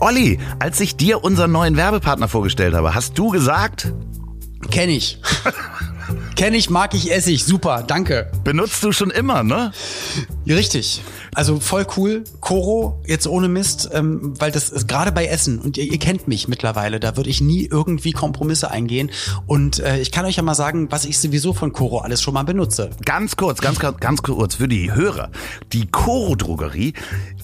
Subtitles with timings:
[0.00, 3.92] Olli, als ich dir unseren neuen Werbepartner vorgestellt habe, hast du gesagt,
[4.70, 5.20] Kenn ich.
[6.36, 7.44] Kenn ich, mag ich, esse ich.
[7.44, 8.30] Super, danke.
[8.44, 9.72] benutzt du schon immer, ne?
[10.46, 11.02] Richtig.
[11.38, 12.24] Also voll cool.
[12.40, 16.26] Koro, jetzt ohne Mist, ähm, weil das ist gerade bei Essen und ihr, ihr kennt
[16.26, 19.12] mich mittlerweile, da würde ich nie irgendwie Kompromisse eingehen.
[19.46, 22.34] Und äh, ich kann euch ja mal sagen, was ich sowieso von Koro alles schon
[22.34, 22.90] mal benutze.
[23.04, 25.30] Ganz kurz, ganz, ganz ganz kurz für die Hörer.
[25.72, 26.94] Die Coro Drogerie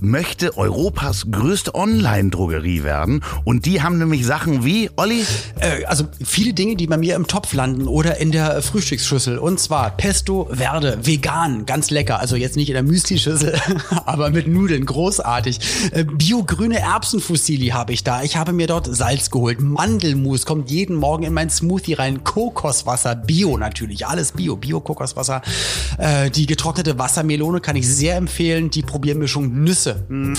[0.00, 5.24] möchte Europas größte Online-Drogerie werden und die haben nämlich Sachen wie, Olli,
[5.60, 9.38] Äh, also viele Dinge, die bei mir im Topf landen oder in der Frühstücksschüssel.
[9.38, 12.18] Und zwar Pesto Verde, vegan, ganz lecker.
[12.18, 13.54] Also jetzt nicht in der Müsli-Schüssel,
[14.06, 15.60] aber mit Nudeln, großartig.
[15.92, 18.22] Äh, Bio-grüne Erbsenfusilli habe ich da.
[18.22, 19.60] Ich habe mir dort Salz geholt.
[19.60, 22.24] Mandelmus kommt jeden Morgen in mein Smoothie rein.
[22.24, 24.56] Kokoswasser, Bio natürlich, alles Bio.
[24.56, 25.42] Bio-Kokoswasser.
[25.98, 28.70] Äh, die getrocknete Wassermelone kann ich sehr empfehlen.
[28.70, 30.04] Die Probiermischung Nüsse.
[30.08, 30.34] Mm.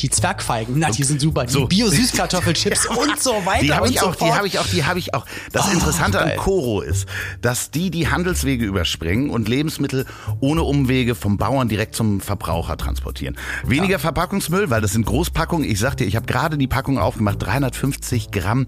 [0.00, 1.44] Die Zwergfeigen, na, die sind super.
[1.46, 1.66] Die So.
[1.66, 3.62] Bio-Süßkartoffelchips und so weiter.
[3.62, 5.24] Die habe ich so auch, die habe ich auch, die habe ich auch.
[5.52, 6.36] Das Oh, Interessante an geil.
[6.36, 7.06] Coro ist,
[7.40, 10.04] dass die die Handelswege überspringen und Lebensmittel
[10.40, 13.36] ohne Umwege vom Bauern direkt zum Verbraucher transportieren.
[13.64, 15.68] Weniger Verpackungsmüll, weil das sind Großpackungen.
[15.68, 18.66] Ich sag dir, ich habe gerade die Packung aufgemacht, 350 Gramm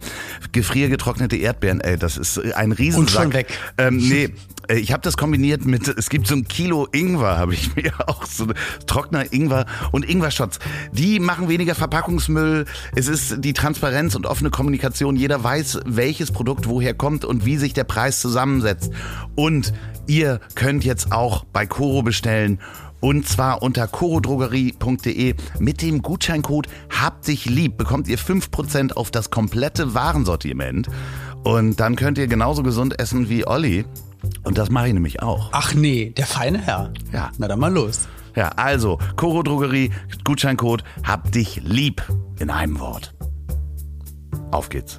[0.53, 1.81] gefriergetrocknete Erdbeeren.
[1.81, 3.01] Ey, das ist ein Riesensack.
[3.01, 3.59] Und schon weg.
[3.79, 4.33] Ähm, nee,
[4.69, 7.93] äh, ich habe das kombiniert mit, es gibt so ein Kilo Ingwer, habe ich mir
[8.07, 8.47] auch so
[8.87, 10.59] trockener Ingwer und Ingwer-Shots.
[10.93, 12.67] Die machen weniger Verpackungsmüll.
[12.95, 15.17] Es ist die Transparenz und offene Kommunikation.
[15.17, 18.93] Jeder weiß, welches Produkt woher kommt und wie sich der Preis zusammensetzt.
[19.35, 19.73] Und
[20.07, 22.61] ihr könnt jetzt auch bei Coro bestellen.
[23.07, 29.31] Und zwar unter corodrogerie.de mit dem Gutscheincode Hab dich lieb bekommt ihr 5% auf das
[29.31, 30.89] komplette Warensortiment.
[31.45, 33.85] Und dann könnt ihr genauso gesund essen wie Olli.
[34.43, 35.51] Und das mache ich nämlich auch.
[35.53, 36.93] Ach nee, der feine Herr.
[37.13, 37.31] Ja.
[37.39, 38.09] Na dann mal los.
[38.35, 39.93] Ja, also, Coro Drogerie,
[40.25, 42.03] Gutscheincode, hab dich lieb
[42.41, 43.15] in einem Wort.
[44.51, 44.99] Auf geht's.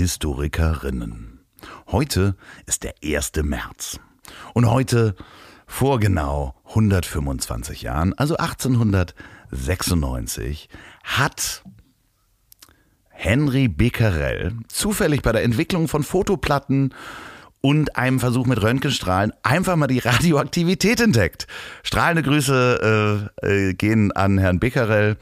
[0.00, 1.40] Historikerinnen,
[1.88, 2.34] heute
[2.64, 3.32] ist der 1.
[3.42, 4.00] März.
[4.54, 5.14] Und heute,
[5.66, 10.70] vor genau 125 Jahren, also 1896,
[11.04, 11.62] hat
[13.10, 16.94] Henry Becquerel zufällig bei der Entwicklung von Fotoplatten
[17.60, 21.46] und einem Versuch mit Röntgenstrahlen einfach mal die Radioaktivität entdeckt.
[21.82, 25.18] Strahlende Grüße äh, äh, gehen an Herrn Becquerel.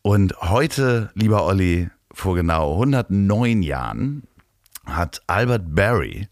[0.00, 4.22] Und heute, lieber Olli, vor genau 109 Jahren
[4.86, 6.28] hat Albert Barry,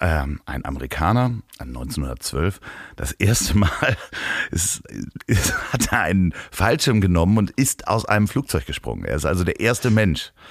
[0.00, 2.60] ähm, ein Amerikaner, 1912,
[2.96, 3.96] das erste Mal
[4.50, 4.82] ist,
[5.26, 9.04] ist, hat er einen Fallschirm genommen und ist aus einem Flugzeug gesprungen.
[9.04, 10.32] Er ist also der erste Mensch.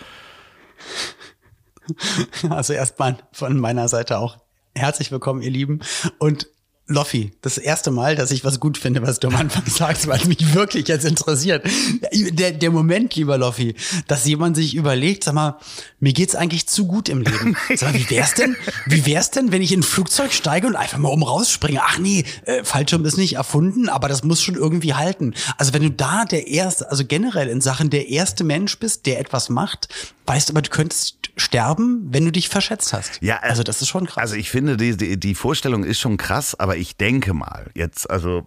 [2.50, 4.40] Also erstmal von meiner Seite auch
[4.74, 5.82] herzlich willkommen, ihr Lieben.
[6.18, 6.48] Und
[6.88, 10.20] Loffi, das erste Mal, dass ich was gut finde, was du am Anfang sagst, weil
[10.20, 11.66] es mich wirklich jetzt interessiert.
[12.14, 13.76] Der, der Moment, lieber Loffi,
[14.08, 15.58] dass jemand sich überlegt, sag mal,
[16.00, 17.58] mir geht's eigentlich zu gut im Leben.
[17.76, 20.76] Sag mal, wie wär's denn, wie wär's denn, wenn ich in ein Flugzeug steige und
[20.76, 21.82] einfach mal oben rausspringe?
[21.84, 25.34] Ach nee, äh, Fallschirm ist nicht erfunden, aber das muss schon irgendwie halten.
[25.58, 29.20] Also wenn du da der erste, also generell in Sachen der erste Mensch bist, der
[29.20, 29.88] etwas macht,
[30.28, 33.20] weißt aber, du könntest sterben, wenn du dich verschätzt hast.
[33.22, 34.22] Ja, äh, also das ist schon krass.
[34.22, 38.10] Also ich finde, die, die, die Vorstellung ist schon krass, aber ich denke mal, jetzt,
[38.10, 38.46] also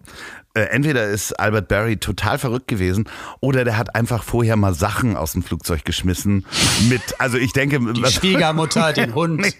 [0.58, 3.08] äh, entweder ist Albert Barry total verrückt gewesen
[3.40, 6.44] oder der hat einfach vorher mal Sachen aus dem Flugzeug geschmissen
[6.88, 9.54] mit, also ich denke, die Schwiegermutter, den Hund.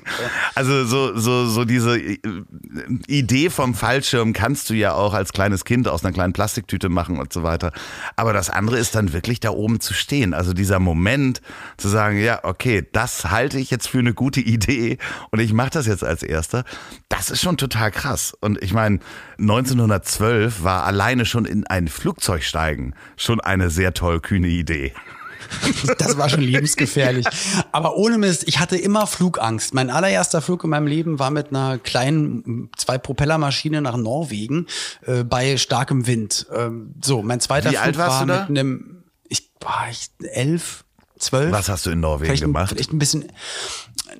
[0.56, 2.18] Also so, so, so diese äh,
[3.06, 7.18] Idee vom Fallschirm kannst du ja auch als kleines Kind aus einer kleinen Plastiktüte machen
[7.18, 7.70] und so weiter.
[8.16, 10.34] Aber das andere ist dann wirklich da oben zu stehen.
[10.34, 11.40] Also dieser Moment
[11.76, 14.98] zu sagen, ja, okay, das halte ich jetzt für eine gute Idee
[15.30, 16.64] und ich mache das jetzt als erster,
[17.08, 18.34] das ist schon total krass.
[18.40, 18.98] Und ich meine,
[19.38, 24.92] 1912 war alleine schon in ein Flugzeug steigen schon eine sehr tollkühne Idee.
[25.98, 27.26] Das war schon lebensgefährlich.
[27.72, 29.72] Aber ohne Mist, ich hatte immer Flugangst.
[29.72, 34.66] Mein allererster Flug in meinem Leben war mit einer kleinen zwei Propellermaschine nach Norwegen
[35.06, 36.46] äh, bei starkem Wind.
[36.54, 38.46] Ähm, so, mein zweiter Wie Flug alt warst war du da?
[38.48, 40.84] mit einem, ich war ich elf,
[41.18, 41.52] zwölf.
[41.52, 42.70] Was hast du in Norwegen vielleicht, gemacht?
[42.70, 43.24] Vielleicht ein bisschen.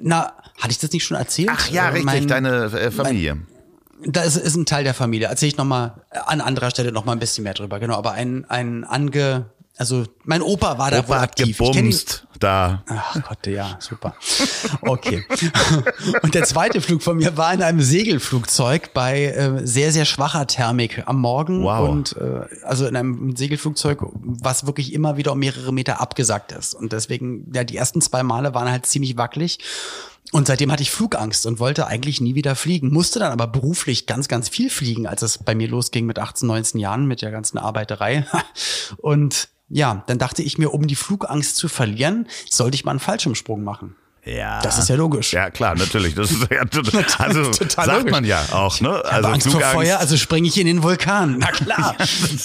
[0.01, 1.51] Na, hatte ich das nicht schon erzählt?
[1.53, 3.35] Ach ja, Äh, richtig, mein- deine äh, Familie.
[3.35, 3.58] Da
[4.03, 5.29] ist, ist ein Teil der Familie.
[5.29, 5.95] Erzähle ich nochmal
[6.27, 7.81] an anderer Stelle nochmal ein bisschen mehr drüber.
[7.81, 9.47] Genau, aber ein, ein ange,
[9.77, 11.59] also mein Opa war da Opa wohl hat aktiv.
[11.59, 12.85] Gebumst da.
[12.87, 14.15] Ach Gott, ja, super.
[14.83, 15.25] Okay.
[16.23, 20.47] Und der zweite Flug von mir war in einem Segelflugzeug bei äh, sehr, sehr schwacher
[20.47, 21.63] Thermik am Morgen.
[21.63, 21.89] Wow.
[21.89, 26.75] Und äh, also in einem Segelflugzeug, was wirklich immer wieder um mehrere Meter abgesackt ist.
[26.75, 29.59] Und deswegen, ja, die ersten zwei Male waren halt ziemlich wackelig.
[30.33, 34.07] Und seitdem hatte ich Flugangst und wollte eigentlich nie wieder fliegen, musste dann aber beruflich
[34.07, 37.31] ganz, ganz viel fliegen, als es bei mir losging mit 18, 19 Jahren mit der
[37.31, 38.27] ganzen Arbeiterei.
[38.99, 43.01] Und ja, dann dachte ich mir, um die Flugangst zu verlieren, sollte ich mal einen
[43.01, 43.97] Fallschirmsprung machen.
[44.29, 44.61] Ja.
[44.61, 45.33] Das ist ja logisch.
[45.33, 46.15] Ja, klar, natürlich.
[46.15, 48.11] Das ist ja total, also Total sagt logisch.
[48.11, 49.03] man ja auch, ne?
[49.05, 49.61] Ich Also Angst vor.
[49.61, 51.37] Feuer, also springe ich in den Vulkan.
[51.39, 51.97] Na klar.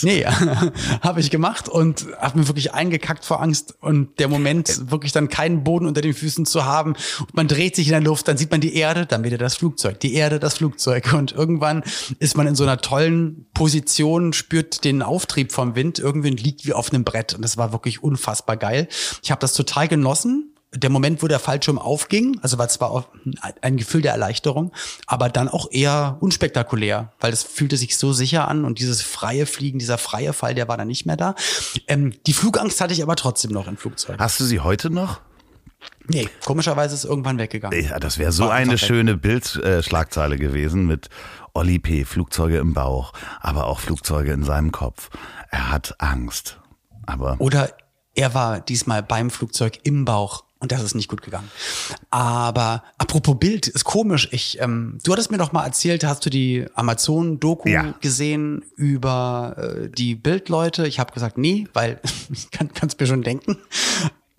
[0.01, 0.25] nee,
[1.01, 3.75] habe ich gemacht und habe mir wirklich eingekackt vor Angst.
[3.81, 6.95] Und der Moment, wirklich dann keinen Boden unter den Füßen zu haben.
[7.19, 9.55] Und man dreht sich in der Luft, dann sieht man die Erde, dann wieder das
[9.55, 9.99] Flugzeug.
[9.99, 11.13] Die Erde, das Flugzeug.
[11.13, 11.83] Und irgendwann
[12.19, 16.65] ist man in so einer tollen Position, spürt den Auftrieb vom Wind, irgendwie und liegt
[16.65, 17.33] wie auf einem Brett.
[17.33, 18.87] Und das war wirklich unfassbar geil.
[19.21, 23.05] Ich habe das total genossen der Moment, wo der Fallschirm aufging, also war zwar auch
[23.61, 24.71] ein Gefühl der Erleichterung,
[25.07, 29.45] aber dann auch eher unspektakulär, weil es fühlte sich so sicher an und dieses freie
[29.45, 31.35] Fliegen, dieser freie Fall, der war dann nicht mehr da.
[31.87, 34.17] Ähm, die Flugangst hatte ich aber trotzdem noch im Flugzeug.
[34.19, 35.21] Hast du sie heute noch?
[36.07, 37.81] Nee, komischerweise ist es irgendwann weggegangen.
[37.81, 41.09] Ja, das wäre so War eine schöne Bildschlagzeile gewesen mit
[41.53, 42.03] Olli P.
[42.03, 45.09] Flugzeuge im Bauch, aber auch Flugzeuge in seinem Kopf.
[45.49, 46.59] Er hat Angst.
[47.05, 47.69] Aber Oder
[48.15, 50.43] er war diesmal beim Flugzeug im Bauch.
[50.63, 51.51] Und das ist nicht gut gegangen.
[52.09, 54.29] Aber apropos Bild, ist komisch.
[54.31, 57.93] Ich, ähm, du hattest mir doch mal erzählt, hast du die Amazon-Doku Ja.
[57.99, 60.87] gesehen über äh, die Bildleute?
[60.87, 61.99] Ich habe gesagt, nee, weil
[62.31, 63.57] ich kann es mir schon denken.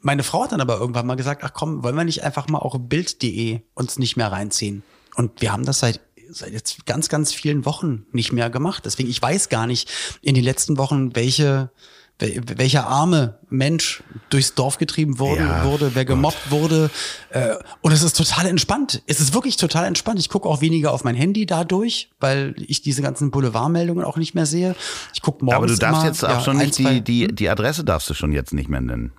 [0.00, 2.58] Meine Frau hat dann aber irgendwann mal gesagt, ach komm, wollen wir nicht einfach mal
[2.58, 4.82] auch Bild.de uns nicht mehr reinziehen?
[5.16, 6.00] Und wir haben das seit
[6.30, 8.84] seit jetzt ganz, ganz vielen Wochen nicht mehr gemacht.
[8.86, 9.90] Deswegen, ich weiß gar nicht
[10.22, 11.70] in den letzten Wochen, welche, wel-
[12.18, 16.90] welcher arme Mensch durchs Dorf getrieben wurde, Ja, wurde wer gemobbt wurde.
[17.30, 19.02] Äh, und es ist total entspannt.
[19.06, 20.20] Es ist wirklich total entspannt.
[20.20, 24.34] Ich gucke auch weniger auf mein Handy dadurch, weil ich diese ganzen Boulevardmeldungen auch nicht
[24.34, 24.76] mehr sehe.
[25.12, 27.48] Ich gucke morgens Aber du darfst immer, jetzt auch ja, schon nicht die, die, die
[27.48, 29.12] Adresse darfst du schon jetzt nicht mehr nennen.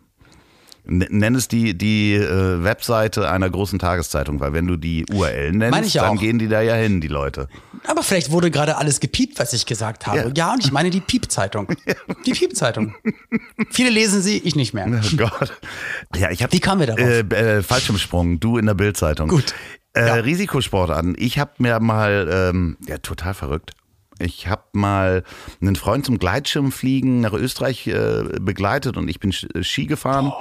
[0.88, 5.94] Nenn es die, die äh, Webseite einer großen Tageszeitung, weil wenn du die URL nennst,
[5.94, 7.48] ja dann gehen die da ja hin, die Leute.
[7.88, 10.20] Aber vielleicht wurde gerade alles gepiept, was ich gesagt habe.
[10.20, 10.32] Ja.
[10.36, 11.68] Ja, und ich meine die Piep-Zeitung.
[12.26, 12.96] Die Piep-Zeitung.
[13.70, 14.88] Viele lesen sie, ich nicht mehr.
[14.90, 15.54] Oh Gott.
[16.16, 17.02] Ja, ich hab, Wie kamen wir darauf?
[17.02, 17.20] Äh,
[17.58, 19.30] äh, Fallschirmsprung, du in der Bildzeitung.
[19.30, 19.54] Gut.
[19.94, 20.14] Äh, Ja.
[20.16, 21.16] Risikosport an.
[21.18, 23.72] Ich habe mir mal, ähm, ja, total verrückt.
[24.20, 25.24] Ich habe mal
[25.62, 30.32] einen Freund zum Gleitschirmfliegen nach Österreich äh, begleitet und ich bin Sch- Ski gefahren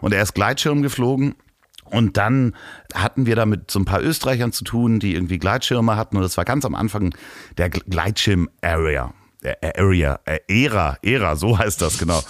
[0.00, 1.34] und er ist Gleitschirm geflogen.
[1.84, 2.54] Und dann
[2.94, 6.16] hatten wir da mit so ein paar Österreichern zu tun, die irgendwie Gleitschirme hatten.
[6.16, 7.14] Und das war ganz am Anfang
[7.58, 9.12] der Gl- Gleitschirm-Area.
[9.42, 12.22] Äh, äh, Area, äh, Ära, Ära, so heißt das genau.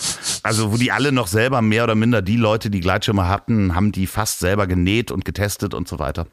[0.43, 3.93] Also wo die alle noch selber mehr oder minder die Leute, die Gleitschirme hatten, haben
[3.93, 6.27] die fast selber genäht und getestet und so weiter.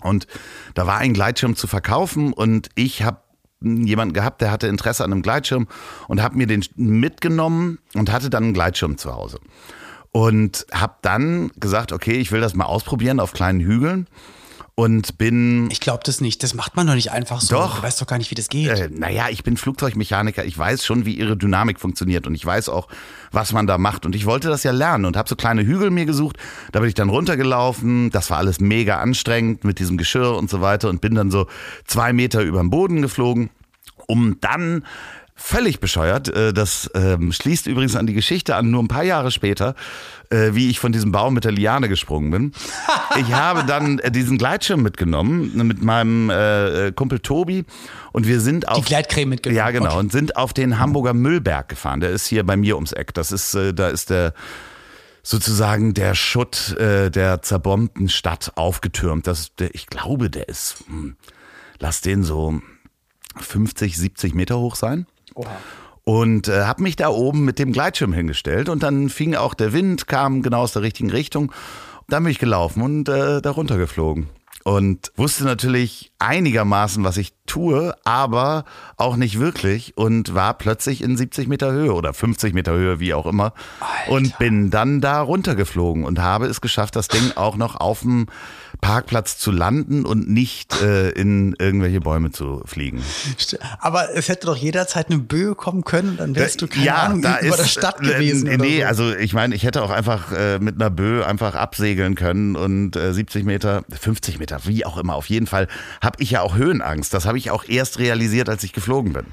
[0.00, 0.26] Und
[0.74, 3.18] da war ein Gleitschirm zu verkaufen und ich habe
[3.62, 5.68] jemanden gehabt, der hatte Interesse an einem Gleitschirm
[6.08, 9.38] und habe mir den mitgenommen und hatte dann einen Gleitschirm zu Hause.
[10.10, 14.06] Und habe dann gesagt, okay, ich will das mal ausprobieren auf kleinen Hügeln
[14.74, 16.42] und bin Ich glaube das nicht.
[16.42, 17.56] Das macht man doch nicht einfach so.
[17.56, 17.76] Doch.
[17.76, 18.68] Du weißt doch gar nicht, wie das geht.
[18.68, 22.68] äh, naja, ich bin Flugzeugmechaniker, ich weiß schon, wie ihre Dynamik funktioniert und ich weiß
[22.70, 22.88] auch,
[23.30, 24.06] was man da macht.
[24.06, 26.36] Und ich wollte das ja lernen und habe so kleine Hügel mir gesucht.
[26.72, 28.10] Da bin ich dann runtergelaufen.
[28.10, 31.46] Das war alles mega anstrengend mit diesem Geschirr und so weiter und bin dann so
[31.86, 33.50] zwei Meter über dem Boden geflogen,
[34.06, 34.84] um dann
[35.34, 36.28] völlig bescheuert.
[36.28, 39.74] äh, Das ähm, schließt übrigens an die Geschichte an, nur ein paar Jahre später,
[40.30, 42.52] äh, wie ich von diesem Baum mit der Liane gesprungen bin.
[43.18, 47.64] Ich habe dann äh, diesen Gleitschirm mitgenommen mit meinem äh, äh, Kumpel Tobi
[48.12, 49.56] und wir sind auf Die Gleitcreme mitgenommen.
[49.58, 49.86] ja, genau.
[49.90, 49.98] Okay.
[49.98, 52.00] Und sind auf den Hamburger Müllberg gefahren.
[52.00, 53.12] Der ist hier bei mir ums Eck.
[53.14, 54.32] Das ist, äh, da ist der
[55.22, 59.26] sozusagen der Schutt äh, der zerbombten Stadt aufgetürmt.
[59.26, 61.16] Das, der, ich glaube, der ist, hm,
[61.78, 62.60] lass den so
[63.38, 65.06] 50, 70 Meter hoch sein.
[65.34, 65.50] Oha.
[66.04, 69.72] Und äh, habe mich da oben mit dem Gleitschirm hingestellt und dann fing auch der
[69.72, 71.52] Wind, kam genau aus der richtigen Richtung.
[72.08, 74.28] Dann bin ich gelaufen und äh, da runtergeflogen.
[74.64, 78.64] Und wusste natürlich einigermaßen, was ich tue, aber
[78.96, 83.12] auch nicht wirklich und war plötzlich in 70 Meter Höhe oder 50 Meter Höhe, wie
[83.12, 83.52] auch immer.
[83.80, 84.12] Alter.
[84.12, 88.26] Und bin dann da runtergeflogen und habe es geschafft, das Ding auch noch auf dem
[88.80, 93.02] Parkplatz zu landen und nicht äh, in irgendwelche Bäume zu fliegen.
[93.78, 97.38] Aber es hätte doch jederzeit eine Böe kommen können, dann wärst du, keine Ahnung, da
[97.38, 98.48] über ist, der Stadt äh, gewesen.
[98.48, 98.86] Nee, oder nee so.
[98.86, 102.96] also ich meine, ich hätte auch einfach äh, mit einer Bö einfach absegeln können und
[102.96, 105.14] äh, 70 Meter, 50 Meter, wie auch immer.
[105.14, 105.68] Auf jeden Fall
[106.00, 107.12] habe ich ja auch Höhenangst.
[107.14, 109.26] Das habe ich auch erst realisiert, als ich geflogen bin.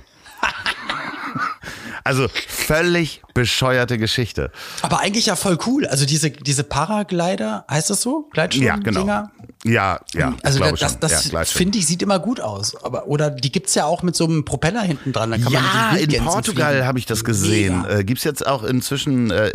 [2.03, 4.51] Also völlig bescheuerte Geschichte.
[4.81, 5.85] Aber eigentlich ja voll cool.
[5.85, 8.27] Also diese, diese Paraglider, heißt das so?
[8.31, 9.29] Gleitschirm Ja, genau.
[9.63, 10.33] Ja, ja.
[10.41, 10.99] Also das, schon.
[11.01, 12.81] das ja, finde ich, sieht immer gut aus.
[12.83, 15.35] Aber, oder die gibt's ja auch mit so einem Propeller hinten dran.
[15.49, 17.85] Ja, in Portugal habe ich das gesehen.
[17.85, 19.49] Äh, Gibt es jetzt auch inzwischen äh,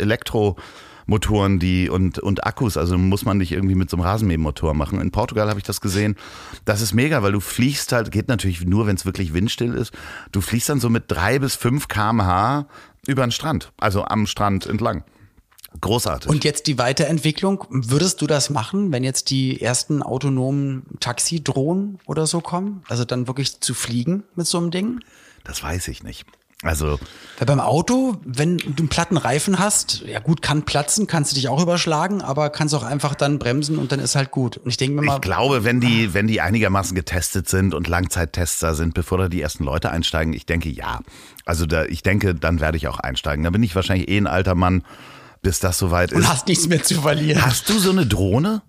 [1.05, 4.99] Elektromotoren die und, und Akkus, also muss man nicht irgendwie mit so einem Rasenmähermotor machen.
[4.99, 6.15] In Portugal habe ich das gesehen.
[6.65, 9.93] Das ist mega, weil du fliegst halt, geht natürlich nur, wenn es wirklich windstill ist.
[10.31, 12.67] Du fliegst dann so mit drei bis fünf kmh
[13.07, 15.03] über den Strand, also am Strand entlang.
[15.81, 16.31] Großartig.
[16.31, 17.65] Und jetzt die Weiterentwicklung.
[17.69, 22.81] Würdest du das machen, wenn jetzt die ersten autonomen Taxidrohnen oder so kommen?
[22.87, 25.01] Also dann wirklich zu fliegen mit so einem Ding?
[25.43, 26.25] das weiß ich nicht.
[26.63, 26.97] Also
[27.37, 31.35] Weil beim Auto, wenn du einen platten Reifen hast, ja gut, kann platzen, kannst du
[31.35, 34.57] dich auch überschlagen, aber kannst auch einfach dann bremsen und dann ist halt gut.
[34.57, 37.87] Und ich denke mir mal, Ich glaube, wenn die, wenn die einigermaßen getestet sind und
[37.87, 41.01] Langzeittester sind, bevor da die ersten Leute einsteigen, ich denke ja.
[41.45, 43.43] Also da, ich denke, dann werde ich auch einsteigen.
[43.43, 44.83] Da bin ich wahrscheinlich eh ein alter Mann,
[45.41, 46.29] bis das soweit und ist.
[46.29, 47.45] hast nichts mehr zu verlieren.
[47.45, 48.61] Hast du so eine Drohne?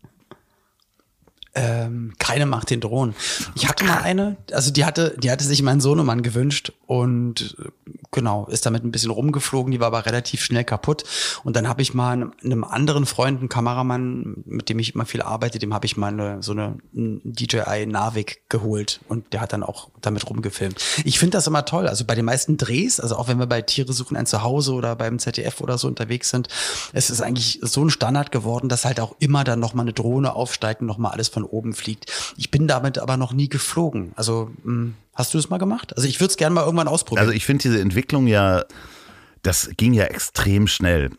[1.59, 3.15] Ähm, keine macht den Drohnen.
[3.55, 7.57] Ich hatte mal eine, also die hatte, die hatte sich mein Sohnemann gewünscht und
[8.11, 11.05] genau, ist damit ein bisschen rumgeflogen, die war aber relativ schnell kaputt.
[11.45, 15.23] Und dann habe ich mal einem, anderen Freund, einen Kameramann, mit dem ich immer viel
[15.23, 19.53] arbeite, dem habe ich mal eine, so eine ein DJI Navic geholt und der hat
[19.53, 20.83] dann auch damit rumgefilmt.
[21.05, 21.89] Ich finde das immer toll.
[21.89, 24.97] Also bei den meisten Drehs, also auch wenn wir bei Tiere suchen ein Zuhause oder
[24.97, 26.49] beim ZDF oder so unterwegs sind,
[26.93, 30.35] es ist eigentlich so ein Standard geworden, dass halt auch immer dann nochmal eine Drohne
[30.35, 32.13] aufsteigt und nochmal alles von oben fliegt.
[32.37, 34.13] Ich bin damit aber noch nie geflogen.
[34.17, 35.97] Also mh, hast du das mal gemacht?
[35.97, 37.27] Also ich würde es gerne mal irgendwann ausprobieren.
[37.27, 38.65] Also ich finde diese Entwicklung ja,
[39.43, 41.11] das ging ja extrem schnell.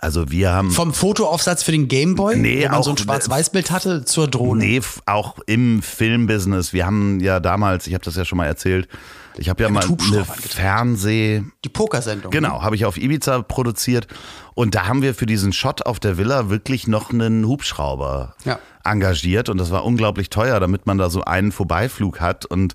[0.00, 0.70] Also wir haben.
[0.72, 4.64] Vom Fotoaufsatz für den Gameboy, Nee, wo man so ein auch- Schwarz-Weiß-Bild hatte, zur Drohne.
[4.64, 6.72] Nee, auch im Filmbusiness.
[6.72, 8.88] Wir haben ja damals, ich habe das ja schon mal erzählt,
[9.36, 10.24] ich habe ja, mit mal eine.
[10.24, 12.30] Fernseh, Die Pokersendung.
[12.32, 14.06] Genau, habe ich auf Ibiza produziert
[14.54, 18.58] und da haben wir für diesen Shot auf der Villa wirklich noch einen Hubschrauber Ja.
[18.84, 22.74] engagiert und das war unglaublich teuer, damit man da so einen Vorbeiflug hat und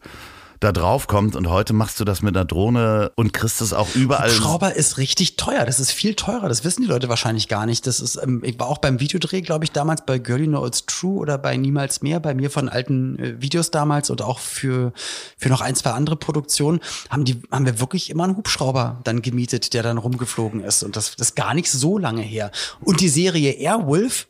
[0.59, 3.95] da drauf kommt und heute machst du das mit einer Drohne und kriegst es auch
[3.95, 4.29] überall.
[4.29, 5.65] Hubschrauber ist richtig teuer.
[5.65, 6.49] Das ist viel teurer.
[6.49, 7.87] Das wissen die Leute wahrscheinlich gar nicht.
[7.87, 10.65] Das ist, ähm, ich war auch beim Videodreh, glaube ich, damals bei Girl You Know
[10.65, 14.39] It's True oder bei Niemals mehr, bei mir von alten äh, Videos damals und auch
[14.39, 14.91] für,
[15.37, 19.21] für noch ein, zwei andere Produktionen, haben die, haben wir wirklich immer einen Hubschrauber dann
[19.21, 20.83] gemietet, der dann rumgeflogen ist.
[20.83, 22.51] Und das, das ist gar nicht so lange her.
[22.81, 24.27] Und die Serie Airwolf,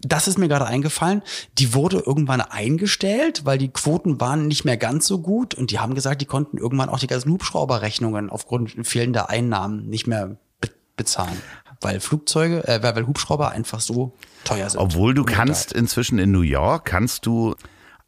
[0.00, 1.22] das ist mir gerade eingefallen,
[1.58, 5.78] die wurde irgendwann eingestellt, weil die Quoten waren nicht mehr ganz so gut und die
[5.78, 10.70] haben gesagt, die konnten irgendwann auch die ganzen Hubschrauberrechnungen aufgrund fehlender Einnahmen nicht mehr be
[10.96, 11.40] bezahlen,
[11.80, 14.14] weil Flugzeuge, äh, weil Hubschrauber einfach so
[14.44, 14.80] teuer sind.
[14.80, 17.54] Obwohl du kannst inzwischen in New York, kannst du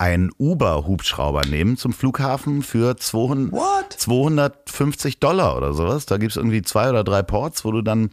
[0.00, 3.92] einen Uber-Hubschrauber nehmen zum Flughafen für 200, What?
[3.92, 6.06] 250 Dollar oder sowas.
[6.06, 8.11] Da gibt's irgendwie zwei oder drei Ports, wo du dann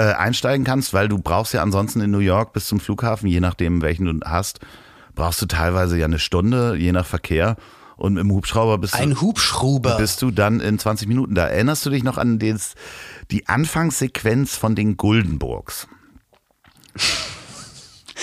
[0.00, 3.40] äh, einsteigen kannst, weil du brauchst ja ansonsten in New York bis zum Flughafen, je
[3.40, 4.60] nachdem welchen du hast,
[5.14, 7.56] brauchst du teilweise ja eine Stunde, je nach Verkehr.
[7.98, 9.98] Und im Hubschrauber bist du Ein Hubschrauber.
[9.98, 11.48] bist du dann in 20 Minuten da.
[11.48, 12.74] Erinnerst du dich noch an des,
[13.30, 15.86] die Anfangssequenz von den Guldenburgs?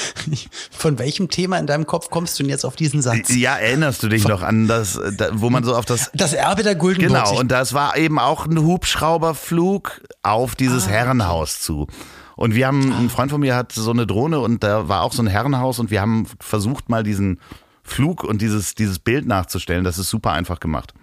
[0.71, 3.33] Von welchem Thema in deinem Kopf kommst du denn jetzt auf diesen Satz?
[3.35, 6.63] Ja, erinnerst du dich noch an das, da, wo man so auf das Das Erbe
[6.63, 7.25] der Guldenburg.
[7.25, 11.87] Genau, und das war eben auch ein Hubschrauberflug auf dieses Herrenhaus zu.
[12.35, 15.13] Und wir haben, ein Freund von mir hat so eine Drohne und da war auch
[15.13, 17.39] so ein Herrenhaus und wir haben versucht mal diesen
[17.83, 19.83] Flug und dieses, dieses Bild nachzustellen.
[19.83, 20.93] Das ist super einfach gemacht.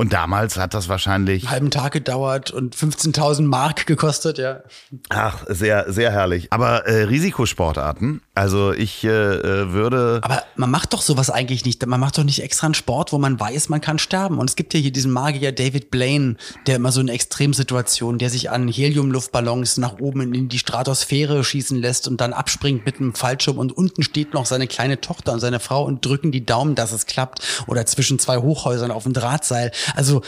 [0.00, 4.62] Und damals hat das wahrscheinlich, einen halben Tag gedauert und 15.000 Mark gekostet, ja.
[5.10, 6.50] ach, sehr, sehr herrlich.
[6.50, 11.84] Aber äh, Risikosportarten, also ich äh, äh, würde, Aber man macht doch sowas eigentlich nicht.
[11.84, 14.38] Man macht doch nicht extra einen Sport, wo man weiß, man kann sterben.
[14.38, 18.30] Und es gibt ja hier diesen Magier David Blaine, der immer so in Extremsituationen, der
[18.30, 23.12] sich an Heliumluftballons nach oben in die Stratosphäre schießen lässt und dann abspringt mit einem
[23.12, 26.74] Fallschirm und unten steht noch seine kleine Tochter und seine Frau und drücken die Daumen,
[26.74, 27.42] dass es klappt.
[27.66, 29.70] Oder zwischen zwei Hochhäusern auf dem Drahtseil.
[29.94, 30.22] Also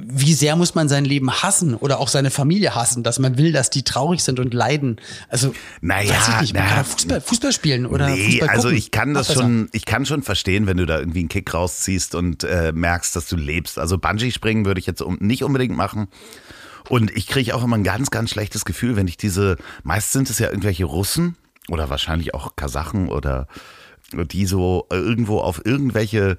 [0.00, 3.52] wie sehr muss man sein Leben hassen oder auch seine Familie hassen, dass man will,
[3.52, 5.00] dass die traurig sind und leiden.
[5.28, 8.78] Also Naja, weiß ich nicht, man na, Fußball, Fußball spielen oder Nee, Fußball also gucken.
[8.78, 9.40] ich kann das besser.
[9.40, 13.14] schon, ich kann schon verstehen, wenn du da irgendwie einen Kick rausziehst und äh, merkst,
[13.16, 13.78] dass du lebst.
[13.78, 16.08] Also Bungee springen würde ich jetzt um, nicht unbedingt machen.
[16.88, 20.30] Und ich kriege auch immer ein ganz, ganz schlechtes Gefühl, wenn ich diese, meist sind
[20.30, 21.36] es ja irgendwelche Russen
[21.68, 23.48] oder wahrscheinlich auch Kasachen oder
[24.12, 26.38] die so äh, irgendwo auf irgendwelche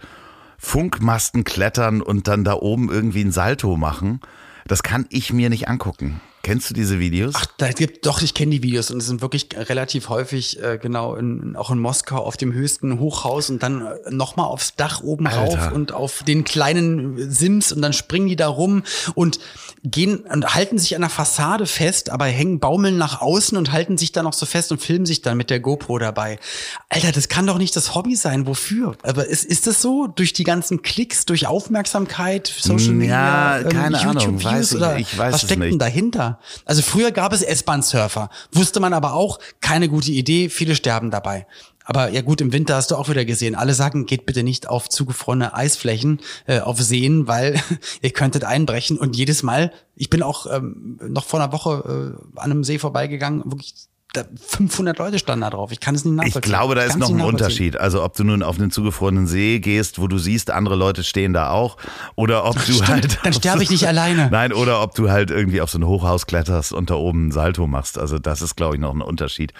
[0.57, 4.21] Funkmasten klettern und dann da oben irgendwie ein Salto machen.
[4.65, 6.19] Das kann ich mir nicht angucken.
[6.47, 7.33] Kennst du diese Videos?
[7.35, 10.79] Ach, da gibt doch, ich kenne die Videos und es sind wirklich relativ häufig äh,
[10.81, 14.77] genau in, auch in Moskau auf dem höchsten Hochhaus und dann äh, noch mal aufs
[14.77, 15.39] Dach oben Alter.
[15.39, 19.39] rauf und auf den kleinen Sims und dann springen die da rum und
[19.83, 23.97] gehen und halten sich an der Fassade fest, aber hängen baumeln nach außen und halten
[23.97, 26.39] sich da noch so fest und filmen sich dann mit der GoPro dabei.
[26.87, 28.47] Alter, das kann doch nicht das Hobby sein.
[28.47, 28.95] Wofür?
[29.03, 30.07] Aber ist, ist das so?
[30.07, 35.11] Durch die ganzen Klicks, durch Aufmerksamkeit, Social Media, Ja, keine Ahnung, YouTube-Views weiß ich.
[35.11, 36.36] Ich weiß was steckt denn nicht.
[36.65, 41.45] Also früher gab es S-Bahn-Surfer, wusste man aber auch, keine gute Idee, viele sterben dabei.
[41.89, 43.55] Aber ja gut, im Winter hast du auch wieder gesehen.
[43.55, 47.61] Alle sagen, geht bitte nicht auf zugefrorene Eisflächen, äh, auf Seen, weil
[48.01, 48.97] ihr könntet einbrechen.
[48.97, 52.77] Und jedes Mal, ich bin auch ähm, noch vor einer Woche äh, an einem See
[52.77, 53.73] vorbeigegangen, wirklich
[54.17, 55.71] da 500 Leute standen da drauf.
[55.71, 56.41] Ich kann es nicht nachvollziehen.
[56.43, 57.21] Ich glaube, da ist noch ein.
[57.21, 57.77] Unterschied.
[57.77, 61.33] Also ob du nun auf einen zugefrorenen See gehst, wo du siehst, andere Leute stehen
[61.33, 61.77] da auch,
[62.15, 63.19] oder ob du Stimmt, halt.
[63.23, 64.29] dann sterbe ich nicht alleine.
[64.31, 67.31] Nein, oder ob du halt irgendwie auf so ein Hochhaus kletterst und da oben ein
[67.31, 67.97] Salto machst.
[67.97, 69.53] Also das ist, glaube ich, noch ein Unterschied.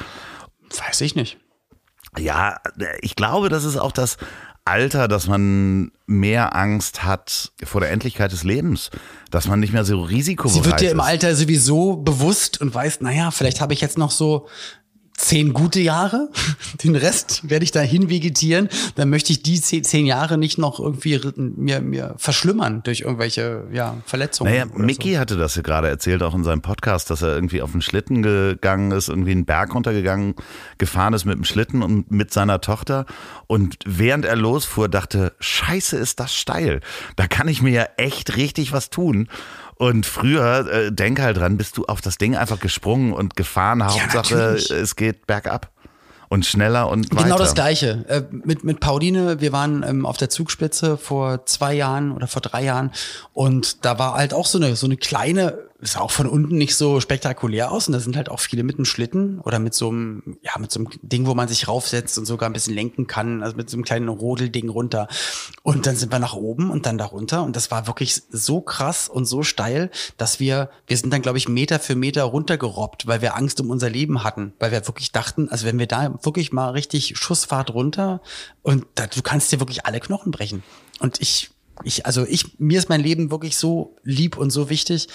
[0.88, 1.38] Weiß ich nicht.
[2.18, 2.58] Ja,
[3.02, 4.18] ich glaube, das ist auch das
[4.68, 8.90] Alter, dass man mehr Angst hat vor der Endlichkeit des Lebens,
[9.32, 11.06] dass man nicht mehr so risikobereit Sie wird dir im ist.
[11.06, 14.48] Alter sowieso bewusst und weiß, naja, vielleicht habe ich jetzt noch so
[15.18, 16.30] zehn gute Jahre.
[16.84, 18.70] Den Rest werde ich dahin vegetieren.
[18.96, 23.98] Dann möchte ich die zehn, Jahre nicht noch irgendwie mir, mir verschlimmern durch irgendwelche ja,
[24.06, 24.52] Verletzungen.
[24.52, 27.72] Naja, Mickey hatte das ja gerade erzählt, auch in seinem Podcast, dass er irgendwie auf
[27.72, 30.36] den Schlitten gegangen ist, irgendwie einen Berg runtergegangen,
[30.78, 33.06] gefahren ist mit dem Schlitten und mit seiner Tochter.
[33.48, 36.80] Und während er losfuhr, dachte, scheiße, ist das steil.
[37.16, 39.28] Da kann ich mir ja echt richtig was tun.
[39.78, 43.86] Und früher, äh, denk halt dran, bist du auf das Ding einfach gesprungen und gefahren.
[43.86, 44.72] Hauptsache, natürlich.
[44.72, 45.72] es geht bergab.
[46.30, 47.24] Und schneller und weiter.
[47.24, 48.04] Genau das Gleiche.
[48.10, 52.42] Äh, mit, mit Pauline, wir waren ähm, auf der Zugspitze vor zwei Jahren oder vor
[52.42, 52.92] drei Jahren
[53.32, 56.76] und da war halt auch so eine, so eine kleine, sah auch von unten nicht
[56.76, 59.90] so spektakulär aus und da sind halt auch viele mit einem Schlitten oder mit so
[59.90, 63.06] einem, ja, mit so einem Ding, wo man sich raufsetzt und sogar ein bisschen lenken
[63.06, 65.08] kann, also mit so einem kleinen Rodelding runter.
[65.62, 68.62] Und dann sind wir nach oben und dann da runter und das war wirklich so
[68.62, 73.06] krass und so steil, dass wir, wir sind dann, glaube ich, Meter für Meter runtergerobbt,
[73.06, 76.14] weil wir Angst um unser Leben hatten, weil wir wirklich dachten, also wenn wir da
[76.24, 78.22] wirklich mal richtig Schussfahrt runter
[78.64, 80.64] und da, du kannst dir wirklich alle Knochen brechen.
[81.00, 81.52] Und ich,
[81.84, 85.08] ich, also ich, mir ist mein Leben wirklich so lieb und so wichtig.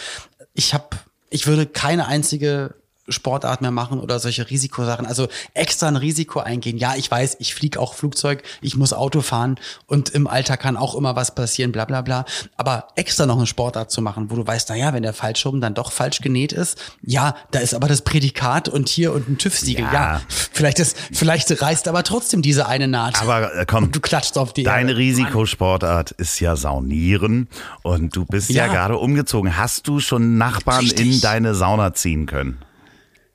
[0.55, 0.97] Ich habe,
[1.31, 2.75] ich würde keine einzige
[3.09, 5.07] Sportart mehr machen oder solche Risikosachen.
[5.07, 6.79] Also extra ein Risiko eingehen.
[6.79, 10.77] Ja, ich weiß, ich fliege auch Flugzeug, ich muss Auto fahren und im Alter kann
[10.77, 12.25] auch immer was passieren, bla bla bla.
[12.57, 15.61] Aber extra noch eine Sportart zu machen, wo du weißt, na ja, wenn der Fallschirm
[15.61, 19.39] dann doch falsch genäht ist, ja, da ist aber das Prädikat und hier und ein
[19.39, 19.85] TÜV-Siegel.
[19.85, 19.93] Ja.
[19.93, 20.21] Ja,
[20.53, 23.21] vielleicht ist, vielleicht reißt aber trotzdem diese eine Naht.
[23.21, 24.99] Aber äh, komm, und du klatschst auf die Deine Erde.
[25.01, 27.49] Risikosportart ist ja Saunieren
[27.83, 28.73] und du bist ja, Ja.
[28.73, 29.57] gerade umgezogen.
[29.57, 31.21] Hast du schon Nachbarn in Richtig.
[31.21, 32.59] deine Sauna ziehen können?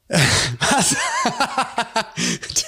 [0.10, 0.96] Was?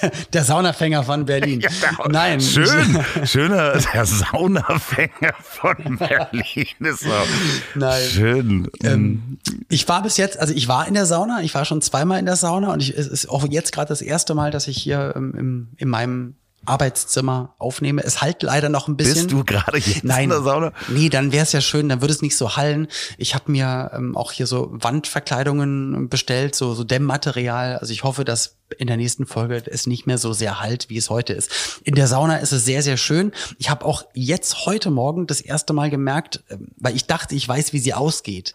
[0.02, 1.64] der, der Saunafänger von Berlin.
[2.08, 2.40] Nein.
[2.40, 7.26] Schön, schöner, der Saunafänger von Berlin ist auch
[7.74, 8.02] Nein.
[8.10, 8.70] schön.
[8.82, 9.38] Ähm,
[9.70, 12.26] ich war bis jetzt, also ich war in der Sauna, ich war schon zweimal in
[12.26, 15.14] der Sauna und ich, es ist auch jetzt gerade das erste Mal, dass ich hier
[15.16, 16.34] ähm, im, in meinem
[16.66, 18.02] Arbeitszimmer aufnehme.
[18.04, 19.26] Es halt leider noch ein bisschen.
[19.26, 20.72] Bist du gerade jetzt Nein, in der Sauna?
[20.88, 22.88] nee, dann wäre es ja schön, dann würde es nicht so hallen.
[23.16, 27.78] Ich habe mir ähm, auch hier so Wandverkleidungen bestellt, so, so Dämmmaterial.
[27.78, 30.96] Also ich hoffe, dass in der nächsten Folge es nicht mehr so sehr halt, wie
[30.96, 31.50] es heute ist.
[31.84, 33.32] In der Sauna ist es sehr, sehr schön.
[33.58, 37.48] Ich habe auch jetzt heute Morgen das erste Mal gemerkt, ähm, weil ich dachte, ich
[37.48, 38.54] weiß, wie sie ausgeht.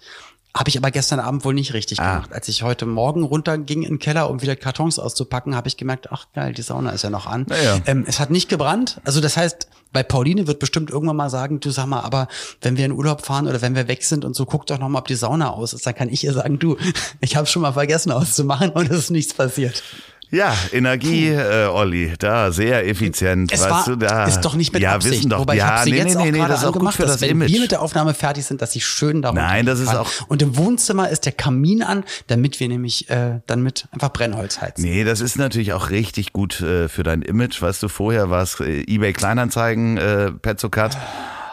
[0.55, 2.13] Habe ich aber gestern Abend wohl nicht richtig Ah.
[2.15, 2.33] gemacht.
[2.33, 6.11] Als ich heute Morgen runterging in den Keller, um wieder Kartons auszupacken, habe ich gemerkt,
[6.11, 7.45] ach geil, die Sauna ist ja noch an.
[7.49, 7.79] Naja.
[7.85, 9.01] Ähm, es hat nicht gebrannt.
[9.03, 12.27] Also das heißt, bei Pauline wird bestimmt irgendwann mal sagen, du sag mal, aber
[12.61, 14.87] wenn wir in Urlaub fahren oder wenn wir weg sind und so, guck doch noch
[14.89, 15.85] mal, ob die Sauna aus ist.
[15.85, 16.77] Dann kann ich ihr sagen, du,
[17.21, 19.83] ich habe schon mal vergessen auszumachen und es ist nichts passiert.
[20.31, 23.51] Ja, Energie, äh, Olli, da sehr effizient.
[23.53, 24.25] Es weißt war, du, da.
[24.25, 25.19] ist doch nicht mit ja, Absicht.
[25.19, 26.65] Wissen doch, Wobei ich ja, habe sie nee, jetzt nee, auch nee, gerade das ist
[26.65, 27.51] auch angemacht, für das dass wenn Image.
[27.51, 29.97] wir mit der Aufnahme fertig sind, dass sie schön darunter Nein, das ist kann.
[29.97, 34.11] auch- Und im Wohnzimmer ist der Kamin an, damit wir nämlich äh, dann mit einfach
[34.11, 34.81] Brennholz heizen.
[34.81, 37.61] Nee, das ist natürlich auch richtig gut äh, für dein Image.
[37.61, 40.97] Weißt du, vorher war es äh, eBay Kleinanzeigen, äh, Petzokat.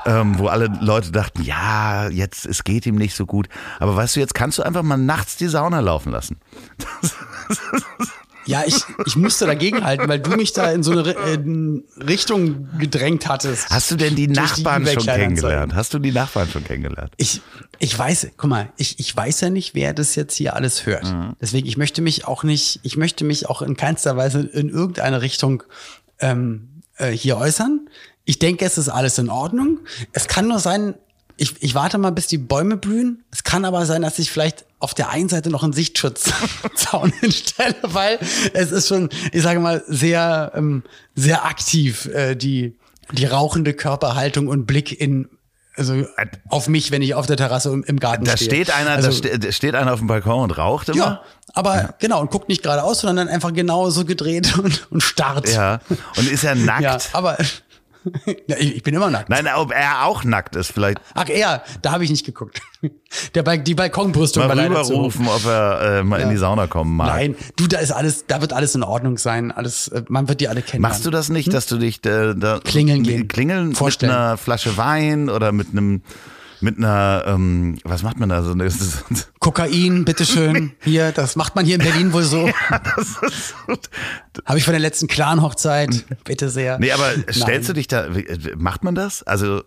[0.05, 3.49] Ähm, wo alle Leute dachten, ja, jetzt, es geht ihm nicht so gut.
[3.79, 6.41] Aber weißt du, jetzt kannst du einfach mal nachts die Sauna laufen lassen.
[8.47, 8.77] Ja, ich,
[9.07, 13.71] ich musste dagegen halten, weil du mich da in so eine in Richtung gedrängt hattest.
[13.71, 15.37] Hast du denn die Nachbarn schon eBay-Kleinanzeigen.
[15.37, 15.75] kennengelernt?
[15.75, 17.13] Hast du die Nachbarn schon kennengelernt?
[17.17, 17.41] Ich,
[17.79, 21.05] ich weiß, guck mal, ich, ich weiß ja nicht, wer das jetzt hier alles hört.
[21.05, 21.37] Mhm.
[21.41, 25.23] Deswegen, ich möchte mich auch nicht, ich möchte mich auch in keinster Weise in irgendeine
[25.23, 25.63] Richtung
[26.19, 27.89] ähm, äh, hier äußern.
[28.25, 29.81] Ich denke, es ist alles in Ordnung.
[30.13, 30.95] Es kann nur sein,
[31.43, 33.25] ich, ich warte mal, bis die Bäume blühen.
[33.33, 37.75] Es kann aber sein, dass ich vielleicht auf der einen Seite noch einen Sichtschutzzaun hinstelle,
[37.83, 38.21] weil
[38.53, 40.85] es ist schon, ich sage mal, sehr, ähm,
[41.17, 42.79] sehr aktiv, äh, die,
[43.11, 45.29] die rauchende Körperhaltung und Blick in
[45.75, 46.05] also
[46.51, 48.51] auf mich, wenn ich auf der Terrasse im, im Garten Da stehe.
[48.51, 50.99] steht einer, also, da ste steht einer auf dem Balkon und raucht immer.
[50.99, 51.23] Ja,
[51.55, 55.49] aber genau, und guckt nicht geradeaus, sondern dann einfach genau so gedreht und, und starrt.
[55.49, 55.81] Ja.
[56.19, 56.83] Und ist er nackt?
[56.83, 57.39] Ja, aber
[58.47, 59.29] ja, ich, ich bin immer nackt.
[59.29, 62.61] Nein, ob er auch nackt ist, vielleicht Ach, er, da habe ich nicht geguckt.
[63.35, 66.37] Der, Bal- die Balkonbrüstung mal war leider zu rüberrufen, ob er äh, mal in die
[66.37, 67.09] Sauna kommen mag.
[67.09, 69.53] Nein, du, da ist alles, da wird alles in Ordnung sein.
[69.53, 70.83] Alles, äh, man wird die alle kennen.
[70.83, 73.29] Machst du das nicht, dass du dich äh, da Klingeln gehen.
[73.29, 74.11] klingeln Vorstellen.
[74.13, 76.03] mit einer Flasche Wein oder mit einem
[76.63, 78.55] mit einer ähm, was macht man da so?
[79.41, 80.73] Kokain, bitteschön.
[80.83, 82.49] Hier, das macht man hier in Berlin wohl so.
[82.97, 83.55] das ist,
[84.45, 86.05] Habe ich von der letzten Clan-Hochzeit.
[86.25, 86.79] Bitte sehr.
[86.79, 87.25] nee, aber Nein.
[87.31, 88.15] stellst du dich da?
[88.15, 89.23] wie- Macht man das?
[89.23, 89.63] Also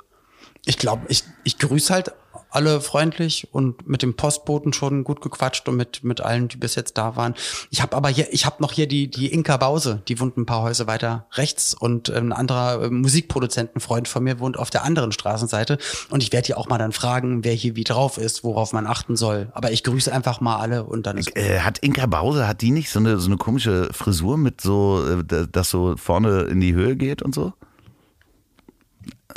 [0.66, 2.12] Ich glaube, ich, ich grüße halt
[2.56, 6.76] alle freundlich und mit dem Postboten schon gut gequatscht und mit, mit allen, die bis
[6.76, 7.36] jetzt da waren.
[7.70, 10.46] Ich habe aber hier, ich habe noch hier die, die Inka Bause, die wohnt ein
[10.46, 15.12] paar Häuser weiter rechts und ein anderer äh, Musikproduzentenfreund von mir wohnt auf der anderen
[15.12, 15.78] Straßenseite
[16.10, 18.88] und ich werde hier auch mal dann fragen, wer hier wie drauf ist, worauf man
[18.88, 19.50] achten soll.
[19.54, 22.72] Aber ich grüße einfach mal alle und dann ist äh, hat Inka Bause hat die
[22.72, 26.74] nicht so eine so eine komische Frisur mit so äh, das so vorne in die
[26.74, 27.54] Höhe geht und so?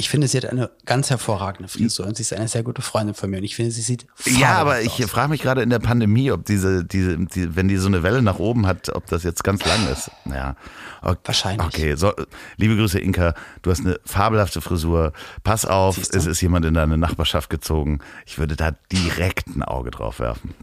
[0.00, 3.16] Ich finde, sie hat eine ganz hervorragende Frisur und sie ist eine sehr gute Freundin
[3.16, 5.10] von mir und ich finde, sie sieht Ja, aber ich aus.
[5.10, 8.22] frage mich gerade in der Pandemie, ob diese, diese, die, wenn die so eine Welle
[8.22, 10.12] nach oben hat, ob das jetzt ganz lang ist.
[10.24, 10.54] Ja.
[11.02, 11.66] Okay, Wahrscheinlich.
[11.66, 12.12] Okay, so,
[12.58, 13.34] liebe Grüße, Inka.
[13.62, 15.12] Du hast eine fabelhafte Frisur.
[15.42, 17.98] Pass auf, es ist jemand in deine Nachbarschaft gezogen.
[18.24, 20.54] Ich würde da direkt ein Auge drauf werfen.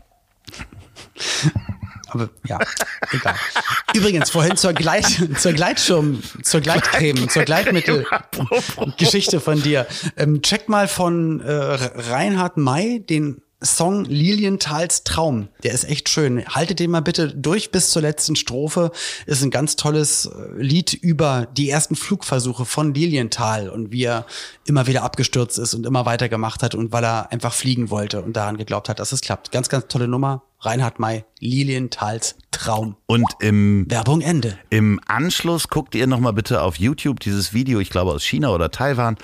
[2.07, 2.59] Aber ja,
[3.11, 3.35] egal.
[3.93, 5.05] Übrigens, vorhin zur, Gleit,
[5.37, 9.87] zur Gleitschirm, zur Gleitcreme, zur Gleitmittel-Geschichte von dir.
[10.17, 15.47] Ähm, check mal von äh, Reinhard May den Song Lilientals Traum.
[15.63, 16.45] Der ist echt schön.
[16.45, 18.91] Haltet den mal bitte durch bis zur letzten Strophe.
[19.25, 24.25] Ist ein ganz tolles äh, Lied über die ersten Flugversuche von Lilienthal und wie er
[24.65, 28.33] immer wieder abgestürzt ist und immer weitergemacht hat und weil er einfach fliegen wollte und
[28.33, 29.51] daran geglaubt hat, dass es klappt.
[29.51, 30.43] Ganz, ganz tolle Nummer.
[30.65, 32.95] Reinhard May, Lilienthals Traum.
[33.05, 34.57] Und im, Werbung Ende.
[34.69, 38.71] Im Anschluss guckt ihr nochmal bitte auf YouTube dieses Video, ich glaube aus China oder
[38.71, 39.17] Taiwan,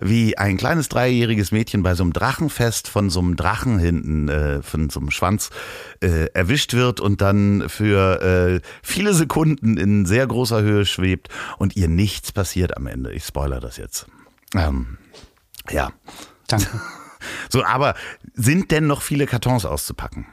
[0.00, 4.62] wie ein kleines dreijähriges Mädchen bei so einem Drachenfest von so einem Drachen hinten, äh,
[4.62, 5.50] von so einem Schwanz
[6.00, 11.28] äh, erwischt wird und dann für äh, viele Sekunden in sehr großer Höhe schwebt
[11.58, 13.12] und ihr nichts passiert am Ende.
[13.12, 14.06] Ich spoiler das jetzt.
[14.54, 14.98] Ähm,
[15.70, 15.92] ja.
[16.48, 16.68] Danke.
[17.50, 17.94] So, aber
[18.34, 20.26] sind denn noch viele Kartons auszupacken?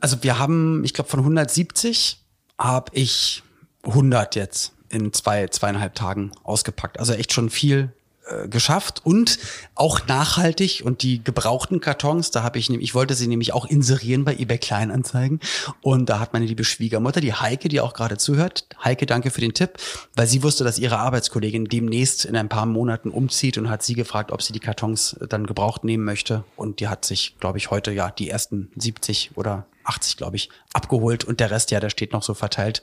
[0.00, 2.22] Also wir haben, ich glaube von 170
[2.58, 3.42] habe ich
[3.84, 6.98] 100 jetzt in zwei, zweieinhalb Tagen ausgepackt.
[6.98, 7.92] Also echt schon viel
[8.28, 9.38] äh, geschafft und
[9.74, 10.82] auch nachhaltig.
[10.84, 14.34] Und die gebrauchten Kartons, da habe ich nämlich, ich wollte sie nämlich auch inserieren bei
[14.34, 15.40] eBay Kleinanzeigen.
[15.82, 19.40] Und da hat meine liebe Schwiegermutter, die Heike, die auch gerade zuhört, Heike, danke für
[19.40, 19.78] den Tipp,
[20.14, 23.94] weil sie wusste, dass ihre Arbeitskollegin demnächst in ein paar Monaten umzieht und hat sie
[23.94, 26.44] gefragt, ob sie die Kartons dann gebraucht nehmen möchte.
[26.56, 30.50] Und die hat sich, glaube ich, heute ja die ersten 70 oder 80, glaube ich,
[30.72, 32.82] abgeholt und der Rest, ja, der steht noch so verteilt.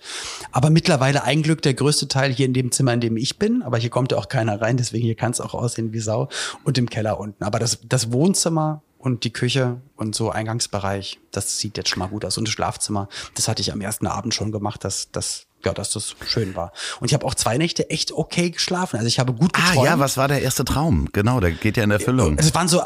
[0.51, 3.61] Aber mittlerweile ein Glück der größte Teil hier in dem Zimmer, in dem ich bin,
[3.61, 6.29] aber hier kommt ja auch keiner rein, deswegen hier kann es auch aussehen wie Sau
[6.63, 7.43] und im Keller unten.
[7.43, 12.09] Aber das, das Wohnzimmer und die Küche und so Eingangsbereich, das sieht jetzt schon mal
[12.09, 12.39] gut aus.
[12.39, 15.91] Und das Schlafzimmer, das hatte ich am ersten Abend schon gemacht, dass, dass, ja, dass
[15.91, 16.71] das schön war.
[16.99, 18.97] Und ich habe auch zwei Nächte echt okay geschlafen.
[18.97, 19.85] Also ich habe gut Ah geträumt.
[19.87, 21.09] ja, was war der erste Traum?
[21.11, 22.37] Genau, der geht ja in Erfüllung.
[22.37, 22.81] Es waren so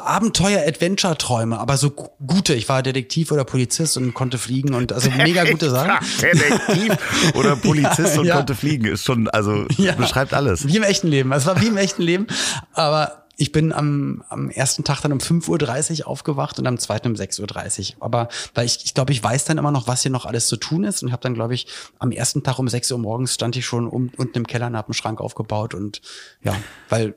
[0.64, 2.54] Abenteuer-Adventure-Träume, aber so gu- gute.
[2.54, 6.06] Ich war Detektiv oder Polizist und konnte fliegen und also mega gute Sachen.
[6.22, 6.96] Detektiv
[7.36, 8.36] oder Polizist Ja, und ja.
[8.36, 9.94] konnte fliegen, ist schon, also Ja.
[9.94, 10.68] beschreibt alles.
[10.68, 11.32] Wie im echten Leben.
[11.32, 12.28] Es war wie im echten Leben.
[12.74, 17.08] Aber ich bin am, am ersten Tag dann um 5.30 Uhr aufgewacht und am zweiten
[17.08, 18.04] um 6.30 Uhr.
[18.04, 20.58] Aber weil ich, ich glaube, ich weiß dann immer noch, was hier noch alles zu
[20.58, 21.04] tun ist.
[21.04, 21.68] Und habe dann, glaube ich,
[22.00, 24.76] am ersten Tag um 6 Uhr morgens stand ich schon um, unten im Keller und
[24.76, 25.74] habe einen Schrank aufgebaut.
[25.74, 26.02] Und
[26.44, 26.54] ja,
[26.90, 27.16] weil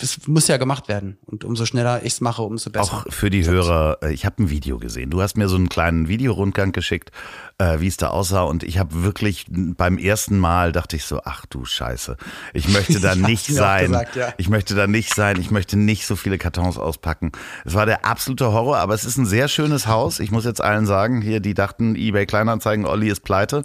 [0.00, 1.18] es muss ja gemacht werden.
[1.26, 3.04] Und umso schneller ich es mache, umso besser.
[3.04, 5.10] Auch für die Hörer, äh, ich habe ein Video gesehen.
[5.10, 7.10] Du hast mir so einen kleinen Videorundgang geschickt,
[7.58, 8.42] äh, wie es da aussah.
[8.42, 12.16] Und ich habe wirklich beim ersten Mal dachte ich so, ach du Scheiße,
[12.52, 13.86] ich möchte da nicht sein.
[13.86, 14.34] gesagt, ja.
[14.36, 15.40] Ich möchte da nicht sein.
[15.40, 17.32] Ich möchte nicht so viele Kartons auspacken.
[17.64, 20.20] Es war der absolute Horror, aber es ist ein sehr schönes Haus.
[20.20, 23.62] Ich muss jetzt allen sagen, hier, die dachten, eBay Kleinanzeigen, Olli ist pleite.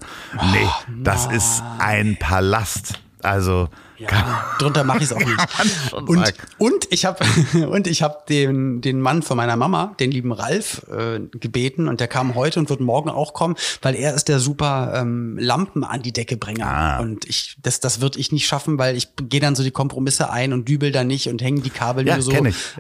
[0.52, 0.68] Nee,
[1.04, 3.00] das ist ein Palast.
[3.22, 3.70] Also
[4.02, 5.38] Ja, drunter mache ich es auch nicht.
[5.92, 7.24] und, und ich habe
[7.70, 12.00] und ich habe den den Mann von meiner Mama, den lieben Ralf, äh, gebeten und
[12.00, 15.84] der kam heute und wird morgen auch kommen, weil er ist der super ähm, Lampen
[15.84, 17.00] an die Decke Bringer ah.
[17.00, 20.30] und ich das das wird ich nicht schaffen, weil ich gehe dann so die Kompromisse
[20.30, 22.32] ein und dübel da nicht und hänge die Kabel ja, nur so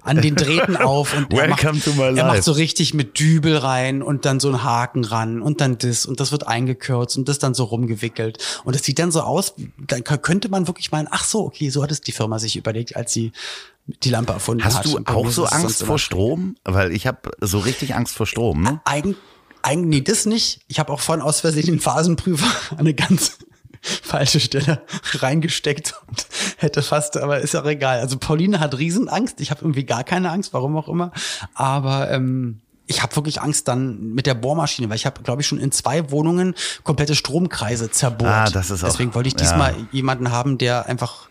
[0.03, 4.25] an den Drähten auf und er macht, er macht so richtig mit Dübel rein und
[4.25, 7.53] dann so einen Haken ran und dann das und das wird eingekürzt und das dann
[7.53, 8.37] so rumgewickelt.
[8.63, 11.83] Und es sieht dann so aus, dann könnte man wirklich meinen, ach so, okay, so
[11.83, 13.31] hat es die Firma sich überlegt, als sie
[13.85, 14.85] die Lampe erfunden Hast hat.
[14.85, 16.55] Hast du auch so Angst vor Strom?
[16.63, 18.63] Weil ich habe so richtig Angst vor Strom.
[18.63, 18.81] Ne?
[18.85, 19.05] Eig
[19.63, 20.61] eigentlich nee, das nicht.
[20.67, 23.37] Ich habe auch von aus Versehen den Phasenprüfer an eine ganz
[23.81, 24.81] falsche Stelle
[25.13, 26.25] reingesteckt und
[26.57, 27.99] hätte fast, aber ist auch egal.
[27.99, 29.41] Also Pauline hat Riesenangst.
[29.41, 31.11] Ich habe irgendwie gar keine Angst, warum auch immer.
[31.53, 35.47] Aber ähm, ich habe wirklich Angst dann mit der Bohrmaschine, weil ich habe, glaube ich,
[35.47, 38.31] schon in zwei Wohnungen komplette Stromkreise zerbohrt.
[38.31, 39.87] Ah, das ist auch, Deswegen wollte ich diesmal ja.
[39.91, 41.29] jemanden haben, der einfach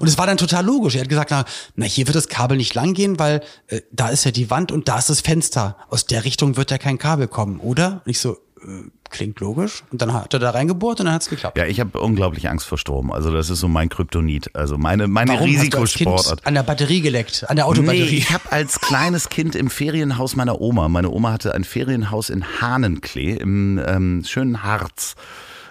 [0.00, 0.94] und es war dann total logisch.
[0.94, 4.08] Er hat gesagt, na, na hier wird das Kabel nicht lang gehen, weil äh, da
[4.08, 5.76] ist ja die Wand und da ist das Fenster.
[5.90, 8.00] Aus der Richtung wird ja kein Kabel kommen, oder?
[8.04, 8.38] Und ich so,
[9.10, 9.84] klingt logisch.
[9.90, 11.58] Und dann hat er da reingebohrt und dann hat es geklappt.
[11.58, 13.12] Ja, ich habe unglaublich Angst vor Strom.
[13.12, 14.54] Also das ist so mein Kryptonit.
[14.54, 16.46] Also meine, meine Warum Risikosportart.
[16.46, 18.10] an der Batterie geleckt, an der Autobatterie.
[18.10, 22.30] Nee, ich habe als kleines Kind im Ferienhaus meiner Oma, meine Oma hatte ein Ferienhaus
[22.30, 25.16] in Hahnenklee im ähm, schönen Harz,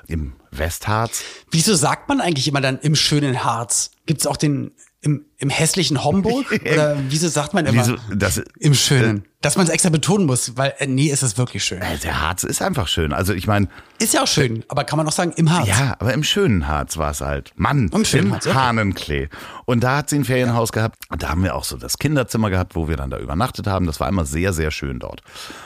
[0.08, 1.24] im Westharz.
[1.52, 3.92] Wieso sagt man eigentlich immer dann im schönen Harz?
[4.06, 4.72] Gibt es auch den
[5.02, 6.52] im, im hässlichen Homburg?
[6.62, 9.26] Oder wieso sagt man immer wieso, das, im Schönen?
[9.46, 11.80] Dass man es extra betonen muss, weil äh, nee, ist es wirklich schön.
[11.80, 13.14] Äh, der Harz ist einfach schön.
[13.14, 13.68] Also ich meine.
[13.98, 15.68] Ist ja auch schön, aber kann man auch sagen, im Harz.
[15.68, 17.54] Ja, aber im schönen Harz war es halt.
[17.56, 18.56] Mann, Im, schönen im Harz, okay.
[18.56, 19.30] Hahnenklee.
[19.66, 20.82] Und da hat sie ein Ferienhaus ja.
[20.82, 20.98] gehabt.
[21.10, 23.86] Und da haben wir auch so das Kinderzimmer gehabt, wo wir dann da übernachtet haben.
[23.86, 25.22] Das war immer sehr, sehr schön dort.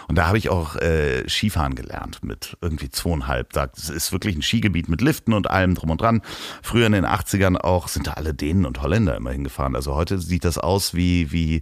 [0.07, 3.51] Und da habe ich auch äh, Skifahren gelernt mit irgendwie zweieinhalb.
[3.53, 6.21] Das ist wirklich ein Skigebiet mit Liften und allem drum und dran.
[6.61, 9.75] Früher in den 80ern auch sind da alle Dänen und Holländer immer hingefahren.
[9.75, 11.61] Also heute sieht das aus wie, wie,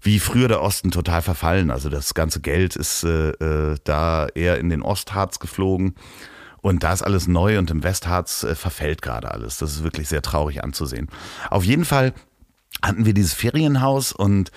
[0.00, 1.70] wie früher der Osten total verfallen.
[1.70, 5.87] Also das ganze Geld ist äh, äh, da eher in den Ostharz geflogen.
[6.60, 9.58] Und da ist alles neu und im Westharz äh, verfällt gerade alles.
[9.58, 11.08] Das ist wirklich sehr traurig anzusehen.
[11.50, 12.12] Auf jeden Fall
[12.82, 14.50] hatten wir dieses Ferienhaus und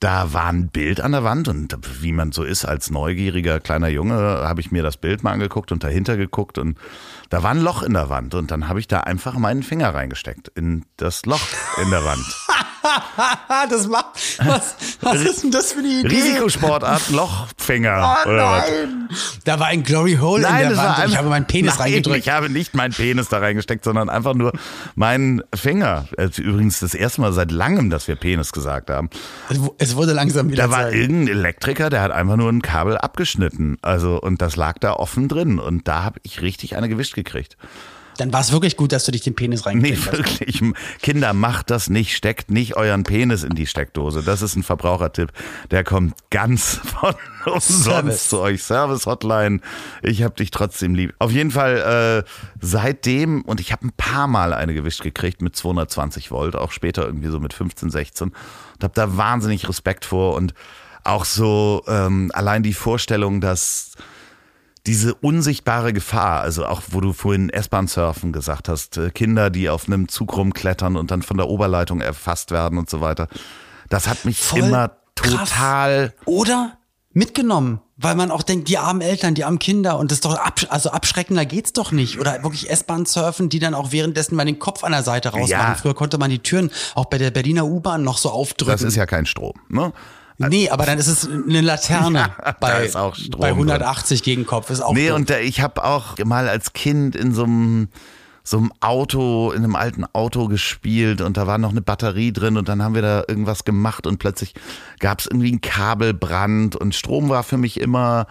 [0.00, 3.88] da war ein Bild an der Wand und wie man so ist als neugieriger kleiner
[3.88, 6.76] Junge, habe ich mir das Bild mal angeguckt und dahinter geguckt und
[7.30, 9.94] da war ein Loch in der Wand und dann habe ich da einfach meinen Finger
[9.94, 11.40] reingesteckt in das Loch
[11.82, 12.24] in der Wand.
[13.70, 14.06] das macht,
[14.38, 16.08] was, was ist denn das für eine Idee?
[16.08, 18.16] Risikosportart, Lochfinger.
[18.26, 19.08] Oh nein.
[19.44, 21.82] Da war ein Glory Hole nein, in der Wand einfach, ich habe meinen Penis nein,
[21.82, 22.18] reingedrückt.
[22.18, 24.52] ich habe nicht meinen Penis da reingesteckt, sondern einfach nur
[24.94, 26.06] meinen Finger.
[26.36, 29.10] Übrigens das erste Mal seit langem, dass wir Penis gesagt haben.
[29.78, 30.94] Es wurde langsam wieder Da war Zeit.
[30.94, 33.78] irgendein Elektriker, der hat einfach nur ein Kabel abgeschnitten.
[33.82, 35.58] Also, und das lag da offen drin.
[35.58, 37.56] Und da habe ich richtig eine gewischt gekriegt.
[38.16, 40.62] Dann war es wirklich gut, dass du dich den Penis reingekriegt Nee, wirklich.
[41.00, 42.16] Kinder, macht das nicht.
[42.16, 44.22] Steckt nicht euren Penis in die Steckdose.
[44.22, 45.32] Das ist ein Verbrauchertipp.
[45.70, 48.62] Der kommt ganz von umsonst zu euch.
[48.62, 49.60] Service Hotline.
[50.02, 51.14] Ich hab dich trotzdem lieb.
[51.18, 55.56] Auf jeden Fall äh, seitdem, und ich habe ein paar Mal eine gewischt gekriegt mit
[55.56, 58.28] 220 Volt, auch später irgendwie so mit 15, 16.
[58.28, 60.34] Und habe da wahnsinnig Respekt vor.
[60.34, 60.54] Und
[61.04, 63.92] auch so ähm, allein die Vorstellung, dass
[64.86, 69.86] diese unsichtbare Gefahr, also auch wo du vorhin S-Bahn-Surfen gesagt hast, äh, Kinder, die auf
[69.86, 73.28] einem Zug rumklettern und dann von der Oberleitung erfasst werden und so weiter,
[73.88, 76.10] das hat mich Voll immer total.
[76.10, 76.26] Krass.
[76.26, 76.78] Oder
[77.12, 80.38] mitgenommen, weil man auch denkt, die armen Eltern, die armen Kinder und das ist doch
[80.38, 82.20] absch also abschreckender geht's doch nicht.
[82.20, 85.48] Oder wirklich S-Bahn surfen, die dann auch währenddessen mal den Kopf an der Seite rausmachen.
[85.48, 85.74] Ja.
[85.74, 88.72] Früher konnte man die Türen auch bei der Berliner U-Bahn noch so aufdrücken.
[88.72, 89.92] Das ist ja kein Strom, ne?
[90.38, 92.90] Nee, aber dann ist es eine Laterne ja, bei,
[93.38, 94.24] bei 180 drin.
[94.24, 94.70] gegen Kopf.
[94.70, 95.16] Ist auch nee, gut.
[95.16, 97.88] und ich habe auch mal als Kind in so einem
[98.46, 102.56] so einem Auto, in einem alten Auto gespielt und da war noch eine Batterie drin
[102.56, 104.54] und dann haben wir da irgendwas gemacht und plötzlich
[105.00, 108.28] gab es irgendwie einen Kabelbrand und Strom war für mich immer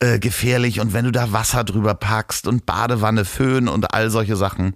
[0.00, 4.34] äh, gefährlich und wenn du da Wasser drüber packst und Badewanne, Föhn und all solche
[4.34, 4.74] Sachen,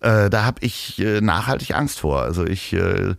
[0.00, 2.22] äh, da habe ich äh, nachhaltig Angst vor.
[2.22, 3.14] Also ich äh,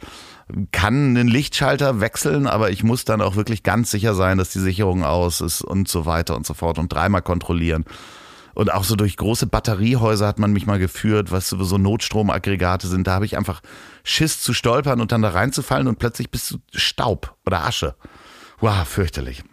[0.72, 4.60] kann einen Lichtschalter wechseln, aber ich muss dann auch wirklich ganz sicher sein, dass die
[4.60, 7.86] Sicherung aus ist und so weiter und so fort und dreimal kontrollieren.
[8.54, 13.08] Und auch so durch große Batteriehäuser hat man mich mal geführt, was so Notstromaggregate sind.
[13.08, 13.62] Da habe ich einfach
[14.04, 17.96] Schiss zu stolpern und dann da reinzufallen und plötzlich bist du Staub oder Asche.
[18.60, 19.44] Wow, fürchterlich.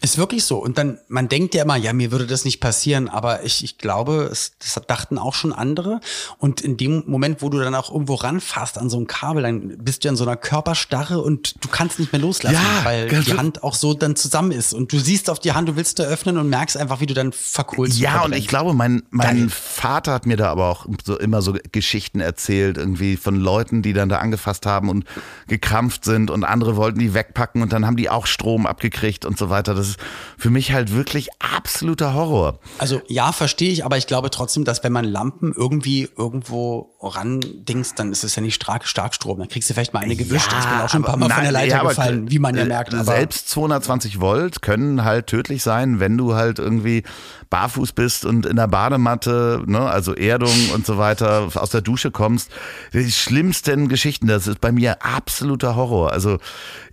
[0.00, 0.58] Ist wirklich so.
[0.58, 3.78] Und dann, man denkt ja immer, ja, mir würde das nicht passieren, aber ich, ich
[3.78, 6.00] glaube, es, das dachten auch schon andere.
[6.38, 9.78] Und in dem Moment, wo du dann auch irgendwo ranfasst an so ein Kabel, dann
[9.78, 13.36] bist du in so einer Körperstarre und du kannst nicht mehr loslassen, Ja, weil die
[13.36, 14.74] Hand auch so dann zusammen ist.
[14.74, 17.14] Und du siehst auf die Hand, du willst da öffnen und merkst einfach, wie du
[17.14, 17.98] dann verkohlst.
[17.98, 18.38] Ja, und verbrennst.
[18.40, 19.48] ich glaube, mein, mein Geil.
[19.48, 23.92] Vater hat mir da aber auch so immer so Geschichten erzählt, irgendwie von Leuten, die
[23.92, 25.04] dann da angefasst haben und
[25.48, 29.38] gekrampft sind und andere wollten die wegpacken und dann haben die auch Strom abgekriegt und
[29.38, 29.74] so weiter.
[29.74, 29.98] Das ist
[30.38, 32.58] für mich halt wirklich absoluter Horror.
[32.78, 37.40] Also ja, verstehe ich, aber ich glaube trotzdem, dass wenn man Lampen irgendwie irgendwo ran
[37.42, 39.38] dingst, dann ist es ja nicht stark Starkstrom.
[39.38, 40.50] Dann kriegst du vielleicht mal eine gewischt.
[40.52, 42.38] ich bin auch schon ein paar Mal aber von der nein, Leiter ja, gefallen, wie
[42.38, 42.94] man ja äh, merkt.
[42.94, 47.02] Aber Selbst 220 Volt können halt tödlich sein, wenn du halt irgendwie
[47.50, 52.10] barfuß bist und in der Badematte, ne, also Erdung und so weiter, aus der Dusche
[52.10, 52.50] kommst.
[52.92, 56.10] Die schlimmsten Geschichten, das ist bei mir absoluter Horror.
[56.10, 56.38] Also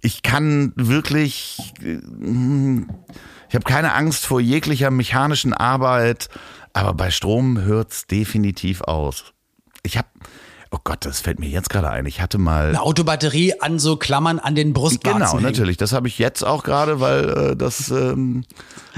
[0.02, 1.74] ich kann wirklich,
[3.50, 6.30] ich habe keine Angst vor jeglicher mechanischen Arbeit,
[6.74, 9.34] aber bei Strom hört's definitiv aus.
[9.84, 10.08] Ich habe,
[10.72, 12.06] oh Gott, das fällt mir jetzt gerade ein.
[12.06, 15.44] Ich hatte mal eine Autobatterie an so Klammern an den Brustwarzen Genau, hängen.
[15.44, 15.78] natürlich.
[15.78, 18.46] Das habe ich jetzt auch gerade, weil äh, das ähm,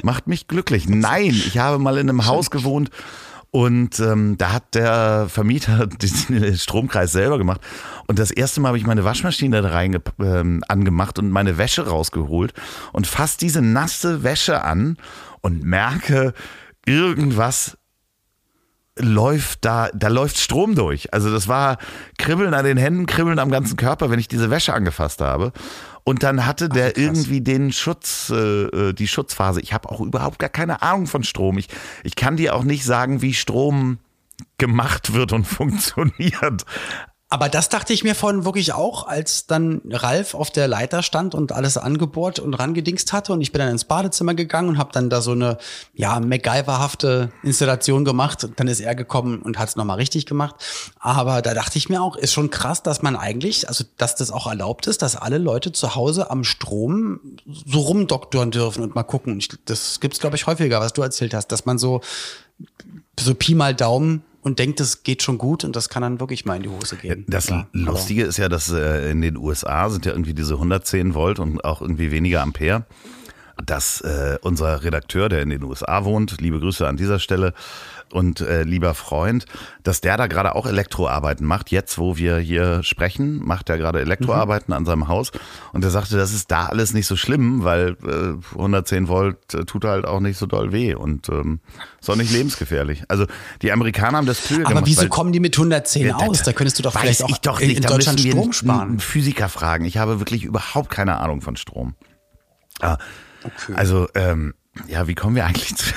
[0.03, 0.87] macht mich glücklich.
[0.87, 2.89] Nein, ich habe mal in einem Haus gewohnt
[3.55, 5.85] und ähm, da hat der Vermieter
[6.29, 7.61] den Stromkreis selber gemacht.
[8.07, 11.85] Und das erste Mal habe ich meine Waschmaschine da rein ähm, angemacht und meine Wäsche
[11.85, 12.53] rausgeholt
[12.93, 14.97] und fass diese nasse Wäsche an
[15.41, 16.33] und merke,
[16.87, 17.77] irgendwas
[18.97, 21.13] läuft da, da läuft Strom durch.
[21.13, 21.77] Also das war
[22.17, 25.51] Kribbeln an den Händen, Kribbeln am ganzen Körper, wenn ich diese Wäsche angefasst habe.
[26.03, 27.03] Und dann hatte der krass.
[27.03, 29.61] irgendwie den Schutz, äh, die Schutzphase.
[29.61, 31.57] Ich habe auch überhaupt gar keine Ahnung von Strom.
[31.57, 31.69] Ich,
[32.03, 33.99] ich kann dir auch nicht sagen, wie Strom
[34.57, 36.65] gemacht wird und funktioniert.
[37.33, 41.33] Aber das dachte ich mir vorhin wirklich auch, als dann Ralf auf der Leiter stand
[41.33, 43.33] und alles angebohrt und rangedingst hatte.
[43.33, 45.57] Und ich bin dann ins Badezimmer gegangen und habe dann da so eine
[45.95, 48.43] ja MacGyver-hafte Installation gemacht.
[48.43, 50.53] Und dann ist er gekommen und hat es nochmal richtig gemacht.
[50.99, 54.29] Aber da dachte ich mir auch, ist schon krass, dass man eigentlich, also dass das
[54.29, 59.01] auch erlaubt ist, dass alle Leute zu Hause am Strom so rumdoktoren dürfen und mal
[59.01, 59.41] gucken.
[59.65, 62.01] Das gibt's glaube ich häufiger, was du erzählt hast, dass man so
[63.19, 66.45] so Pi mal Daumen und denkt, das geht schon gut und das kann dann wirklich
[66.45, 67.25] mal in die Hose gehen.
[67.27, 71.15] Das Klar, Lustige ist ja, dass äh, in den USA sind ja irgendwie diese 110
[71.15, 72.85] Volt und auch irgendwie weniger Ampere.
[73.63, 77.53] Dass äh, unser Redakteur, der in den USA wohnt, liebe Grüße an dieser Stelle
[78.11, 79.45] und äh, lieber Freund,
[79.83, 81.71] dass der da gerade auch Elektroarbeiten macht.
[81.71, 85.31] Jetzt, wo wir hier sprechen, macht er gerade Elektroarbeiten an seinem Haus.
[85.71, 89.65] Und er sagte, das ist da alles nicht so schlimm, weil äh, 110 Volt äh,
[89.65, 91.59] tut halt auch nicht so doll weh und ähm,
[91.99, 93.03] ist auch nicht lebensgefährlich.
[93.07, 93.25] Also
[93.61, 94.85] die Amerikaner haben das früher Aber gemacht.
[94.87, 96.43] wieso weil- kommen die mit 110 ja, aus?
[96.43, 98.81] Da könntest du doch vielleicht auch ich doch in, in Deutschland Strom sparen.
[98.89, 99.85] einen Physiker fragen.
[99.85, 101.95] Ich habe wirklich überhaupt keine Ahnung von Strom.
[102.81, 102.97] Ah,
[103.43, 103.73] Okay.
[103.75, 104.53] Also, ähm,
[104.87, 105.93] ja, wie kommen wir eigentlich zu...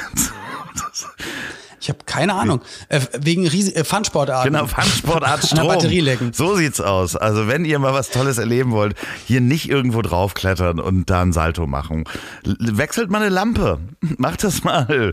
[1.87, 2.63] Ich habe keine Ahnung.
[2.89, 4.53] Äh, wegen Ries äh, Funsportarten.
[4.53, 4.67] Genau,
[5.21, 5.69] der Strom.
[5.69, 6.33] Batterie lecken.
[6.33, 7.15] So sieht's aus.
[7.15, 11.33] Also wenn ihr mal was Tolles erleben wollt, hier nicht irgendwo draufklettern und da ein
[11.33, 12.03] Salto machen.
[12.43, 13.79] Wechselt mal eine Lampe.
[14.19, 15.13] Macht das mal.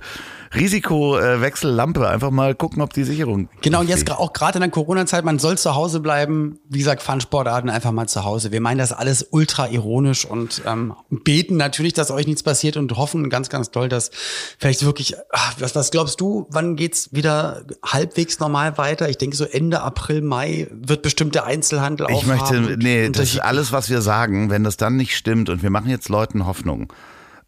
[0.56, 2.08] Risikowechsellampe.
[2.08, 3.50] Einfach mal gucken, ob die Sicherung.
[3.62, 6.60] Genau, und jetzt auch gerade in der Corona-Zeit, man soll zu Hause bleiben.
[6.70, 8.52] Wie gesagt, Funsportarten einfach mal zu Hause.
[8.52, 12.96] Wir meinen das alles ultra ironisch und ähm, beten natürlich, dass euch nichts passiert und
[12.98, 14.12] hoffen ganz, ganz doll, dass
[14.58, 19.10] vielleicht wirklich, ach, was, was glaubst du, wann geht's wieder halbwegs normal weiter?
[19.10, 23.40] Ich denke so Ende April, Mai wird bestimmt der Einzelhandel Ich möchte, nee, das ist
[23.40, 26.92] alles, was wir sagen, wenn das dann nicht stimmt und wir machen jetzt Leuten Hoffnung.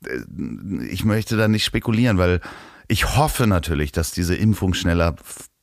[0.05, 0.19] äh,
[0.89, 2.41] Ich möchte da nicht spekulieren, weil
[2.87, 5.15] ich hoffe natürlich, dass diese Impfung schneller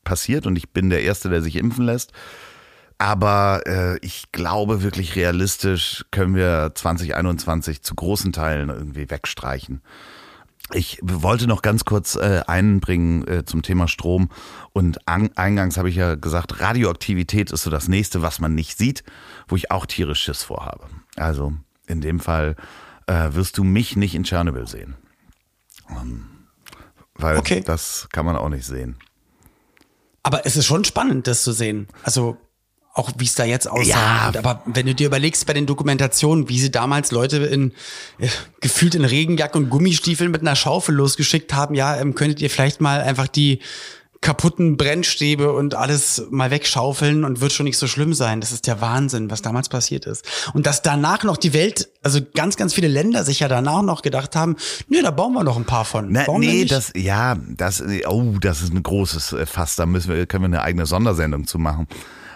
[0.04, 2.12] passiert und ich bin der Erste, der sich impfen lässt.
[2.98, 9.82] Aber äh, ich glaube wirklich realistisch können wir 2021 zu großen Teilen irgendwie wegstreichen.
[10.72, 14.30] Ich wollte noch ganz kurz äh, einbringen äh, zum Thema Strom.
[14.72, 18.78] Und an, eingangs habe ich ja gesagt, Radioaktivität ist so das nächste, was man nicht
[18.78, 19.02] sieht,
[19.48, 20.86] wo ich auch tierisch Schiss vorhabe.
[21.16, 21.52] Also
[21.86, 22.56] in dem Fall
[23.06, 24.94] äh, wirst du mich nicht in Tschernobyl sehen.
[25.90, 26.26] Ähm,
[27.22, 27.62] weil Okay.
[27.64, 28.96] das kann man auch nicht sehen.
[30.22, 31.88] Aber es ist schon spannend, das zu sehen.
[32.04, 32.36] Also
[32.94, 34.30] auch wie es da jetzt aussah.
[34.32, 34.32] Ja.
[34.38, 37.72] Aber wenn du dir überlegst bei den Dokumentationen, wie sie damals Leute in
[38.18, 38.28] äh,
[38.60, 42.80] gefühlt in Regenjacke und Gummistiefeln mit einer Schaufel losgeschickt haben, ja, ähm, könntet ihr vielleicht
[42.82, 43.60] mal einfach die
[44.22, 48.40] kaputten Brennstäbe und alles mal wegschaufeln und wird schon nicht so schlimm sein.
[48.40, 50.24] Das ist der Wahnsinn, was damals passiert ist.
[50.54, 54.00] Und dass danach noch die Welt, also ganz, ganz viele Länder sich ja danach noch
[54.00, 54.56] gedacht haben,
[54.88, 56.10] nee, da bauen wir noch ein paar von.
[56.10, 59.74] Na, nee, das, ja, das, oh, das ist ein großes äh, Fass.
[59.74, 61.88] Da müssen wir, können wir eine eigene Sondersendung zu machen.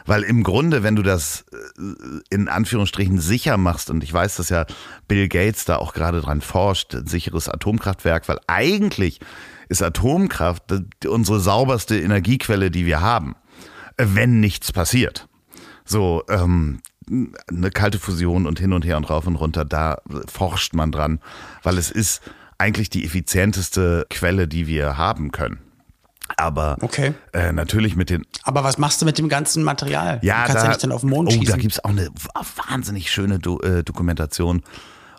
[0.06, 4.48] Weil im Grunde, wenn du das äh, in Anführungsstrichen sicher machst, und ich weiß, dass
[4.48, 4.66] ja
[5.08, 9.20] Bill Gates da auch gerade dran forscht, ein sicheres Atomkraftwerk, weil eigentlich
[9.68, 10.62] ist Atomkraft
[11.06, 13.34] unsere sauberste Energiequelle, die wir haben,
[13.96, 15.28] wenn nichts passiert.
[15.84, 20.74] So, ähm, eine kalte Fusion und hin und her und rauf und runter, da forscht
[20.74, 21.20] man dran,
[21.62, 22.22] weil es ist
[22.58, 25.65] eigentlich die effizienteste Quelle, die wir haben können.
[26.36, 27.14] Aber okay.
[27.32, 28.26] äh, natürlich mit den.
[28.42, 30.18] Aber was machst du mit dem ganzen Material?
[30.22, 31.46] Ja, du kannst da, ja nicht dann auf den Mond oh, schießen.
[31.46, 32.08] da gibt's auch eine
[32.68, 34.62] wahnsinnig schöne Do äh, Dokumentation.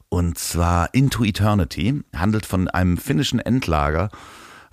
[0.10, 4.10] Und zwar Into Eternity, handelt von einem finnischen Endlager,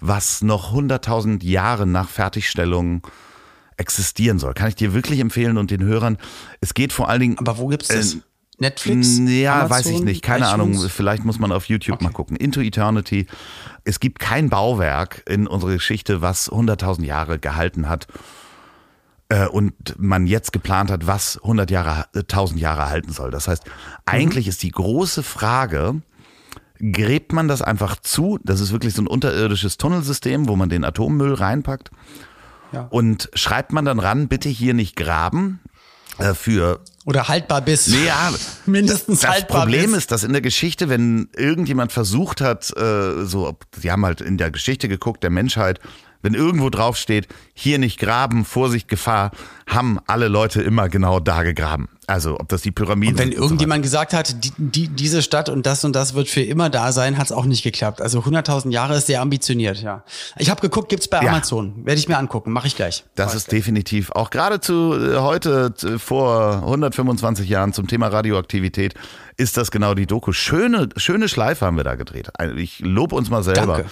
[0.00, 3.06] was noch 100.000 Jahre nach Fertigstellung
[3.76, 4.54] existieren soll.
[4.54, 6.18] Kann ich dir wirklich empfehlen und den Hörern.
[6.60, 7.38] Es geht vor allen Dingen.
[7.38, 8.14] Aber wo gibt's das?
[8.14, 8.18] Äh,
[8.58, 9.18] Netflix?
[9.26, 10.22] Ja, Amazon, weiß ich nicht.
[10.22, 10.78] Keine iTunes?
[10.78, 10.88] Ahnung.
[10.90, 12.36] Vielleicht muss man auf YouTube mal gucken.
[12.36, 13.26] Into Eternity.
[13.84, 18.06] Es gibt kein Bauwerk in unserer Geschichte, was 100.000 Jahre gehalten hat.
[19.28, 23.30] äh, Und man jetzt geplant hat, was 100 Jahre, äh, 1000 Jahre halten soll.
[23.30, 23.64] Das heißt,
[24.06, 26.02] eigentlich ist die große Frage,
[26.80, 28.38] gräbt man das einfach zu?
[28.44, 31.90] Das ist wirklich so ein unterirdisches Tunnelsystem, wo man den Atommüll reinpackt.
[32.72, 32.86] Ja.
[32.90, 35.60] Und schreibt man dann ran, bitte hier nicht graben
[36.18, 37.88] äh, für Oder haltbar bis.
[37.88, 38.32] Nee, ja,
[38.66, 39.98] Mindestens das haltbar Problem bis.
[39.98, 44.38] ist, dass in der Geschichte, wenn irgendjemand versucht hat, äh, so, die haben halt in
[44.38, 45.80] der Geschichte geguckt, der Menschheit,
[46.24, 49.30] wenn irgendwo drauf steht, hier nicht graben, Vorsicht, Gefahr,
[49.66, 51.88] haben alle Leute immer genau da gegraben.
[52.06, 54.88] Also, ob das die Pyramiden Und wenn sind und so irgendjemand gesagt hat, die, die,
[54.88, 57.62] diese Stadt und das und das wird für immer da sein, hat es auch nicht
[57.62, 58.00] geklappt.
[58.02, 60.02] Also 100.000 Jahre ist sehr ambitioniert, ja.
[60.38, 61.28] Ich habe geguckt, gibt's bei Ja.
[61.30, 61.84] Amazon.
[61.84, 63.04] Werde ich mir angucken, mache ich gleich.
[63.14, 68.94] Das ist definitiv auch geradezu äh, heute vor 125 Jahren zum Thema Radioaktivität
[69.36, 70.32] ist das genau die Doku.
[70.32, 72.30] Schöne, schöne Schleife haben wir da gedreht.
[72.56, 73.78] Ich lobe uns mal selber.
[73.78, 73.90] Danke.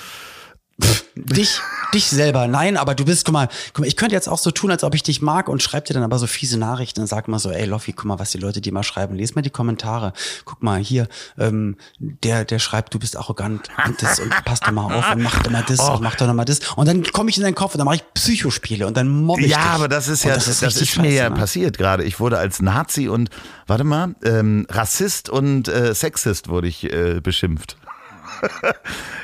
[0.81, 1.61] Pff, dich,
[1.93, 4.51] dich selber, nein, aber du bist, guck mal, guck mal, ich könnte jetzt auch so
[4.51, 7.07] tun, als ob ich dich mag und schreib dir dann aber so fiese Nachrichten und
[7.07, 9.43] sag mal so, ey Loffi, guck mal, was die Leute dir mal schreiben, lies mal
[9.43, 10.15] die Kommentare,
[10.47, 11.07] guck mal hier,
[11.39, 15.23] ähm, der, der schreibt, du bist arrogant und das und pass doch mal auf und
[15.23, 15.93] mach doch mal das Oh.
[15.97, 17.85] und mach doch noch mal das und dann komme ich in deinen Kopf und dann
[17.87, 19.67] mache ich Psychospiele und dann mobbe ich Ja, dich.
[19.67, 21.37] aber das ist Und ja, das ist, richtig mir scheiße, ja ne?
[21.37, 22.05] passiert gerade.
[22.05, 23.29] Ich wurde als Nazi und,
[23.67, 27.77] warte mal, ähm, Rassist und äh, Sexist wurde ich äh, beschimpft.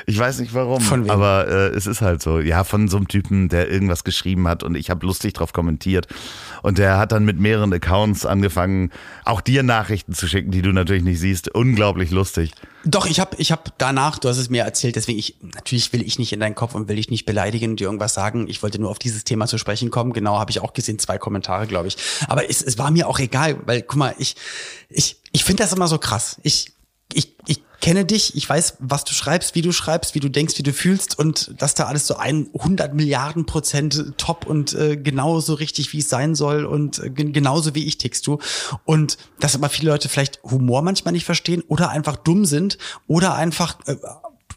[0.05, 1.11] Ich weiß nicht warum, Von wem?
[1.11, 2.39] aber äh, es ist halt so.
[2.39, 6.07] Ja, von so einem Typen, der irgendwas geschrieben hat und ich habe lustig drauf kommentiert.
[6.61, 8.91] Und der hat dann mit mehreren Accounts angefangen,
[9.25, 11.49] auch dir Nachrichten zu schicken, die du natürlich nicht siehst.
[11.49, 12.51] Unglaublich lustig.
[12.85, 16.01] Doch, ich habe ich hab danach, du hast es mir erzählt, deswegen ich, natürlich will
[16.01, 18.47] ich nicht in deinen Kopf und will dich nicht beleidigen, dir irgendwas sagen.
[18.47, 20.13] Ich wollte nur auf dieses Thema zu sprechen kommen.
[20.13, 21.97] Genau, habe ich auch gesehen, zwei Kommentare, glaube ich.
[22.27, 24.35] Aber es, es war mir auch egal, weil, guck mal, ich,
[24.89, 26.37] ich, ich finde das immer so krass.
[26.43, 26.71] Ich,
[27.13, 30.57] ich, ich kenne dich, ich weiß, was du schreibst, wie du schreibst, wie du denkst,
[30.57, 35.53] wie du fühlst und dass da alles so 100 Milliarden Prozent top und äh, genauso
[35.53, 38.39] richtig, wie es sein soll und äh, gen- genauso wie ich tickst du.
[38.85, 42.77] Und dass aber viele Leute vielleicht Humor manchmal nicht verstehen oder einfach dumm sind
[43.07, 43.95] oder einfach äh,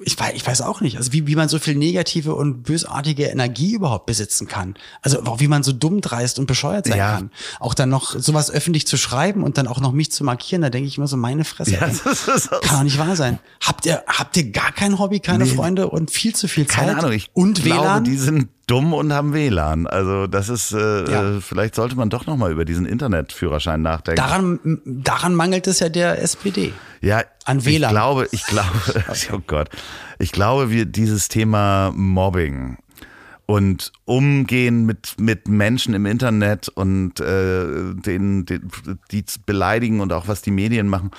[0.05, 3.25] ich weiß, ich weiß auch nicht, also wie, wie man so viel negative und bösartige
[3.27, 4.75] Energie überhaupt besitzen kann.
[5.03, 7.15] Also auch wie man so dumm dreist und bescheuert sein Ja.
[7.17, 7.31] kann.
[7.61, 10.71] Auch dann noch sowas öffentlich zu schreiben und dann auch noch mich zu markieren, da
[10.71, 11.73] denke ich immer so, meine Fresse.
[11.73, 13.39] Ja, das ist Kann doch nicht wahr sein.
[13.61, 15.51] Habt ihr, habt ihr gar kein Hobby, keine Nee.
[15.55, 16.87] Freunde und viel zu viel Zeit?
[16.87, 18.05] Keine Ahnung, ich und glaube, WLAN?
[18.05, 19.87] die sind dumm und haben WLAN.
[19.87, 20.79] Also das ist, äh,
[21.11, 21.37] Ja.
[21.37, 24.17] äh, vielleicht sollte man doch nochmal über diesen Internetführerschein nachdenken.
[24.17, 26.73] daran, daran mangelt es ja der SPD.
[27.03, 27.91] Ja, An WLAN.
[27.91, 28.69] Ich glaube, ich glaube,
[29.35, 29.69] oh Gott,
[30.19, 32.79] ich glaube, wir dieses Thema Mobbing
[33.45, 37.65] und Umgehen mit mit Menschen im Internet und äh,
[37.95, 38.71] den, den
[39.11, 41.11] die beleidigen und auch was die Medien machen,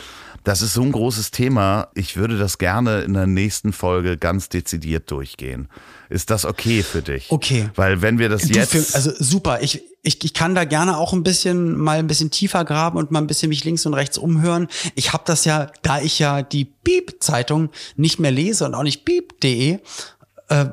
[0.43, 1.87] das ist so ein großes Thema.
[1.93, 5.69] Ich würde das gerne in der nächsten Folge ganz dezidiert durchgehen.
[6.09, 7.31] Ist das okay für dich?
[7.31, 7.69] Okay.
[7.75, 9.61] Weil wenn wir das jetzt für, also super.
[9.61, 13.09] Ich, ich, ich kann da gerne auch ein bisschen mal ein bisschen tiefer graben und
[13.09, 14.67] mal ein bisschen mich links und rechts umhören.
[14.95, 19.05] Ich habe das ja, da ich ja die Piep-Zeitung nicht mehr lese und auch nicht
[19.05, 19.79] piep.de,
[20.54, 20.70] äh,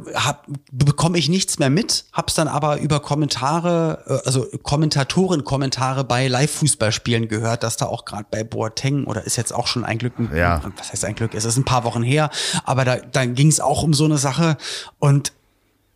[0.72, 7.28] bekomme ich nichts mehr mit, hab's dann aber über Kommentare, äh, also Kommentatoren-Kommentare bei Live-Fußballspielen
[7.28, 10.60] gehört, dass da auch gerade bei Boateng oder ist jetzt auch schon ein Glück, Ja.
[10.76, 12.30] was heißt ein Glück, es ist ein paar Wochen her,
[12.64, 14.56] aber da, da ging es auch um so eine Sache
[14.98, 15.32] und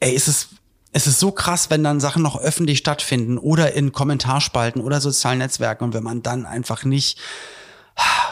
[0.01, 0.49] ey, es ist,
[0.93, 5.39] es ist so krass, wenn dann Sachen noch öffentlich stattfinden oder in Kommentarspalten oder sozialen
[5.39, 7.19] Netzwerken und wenn man dann einfach nicht,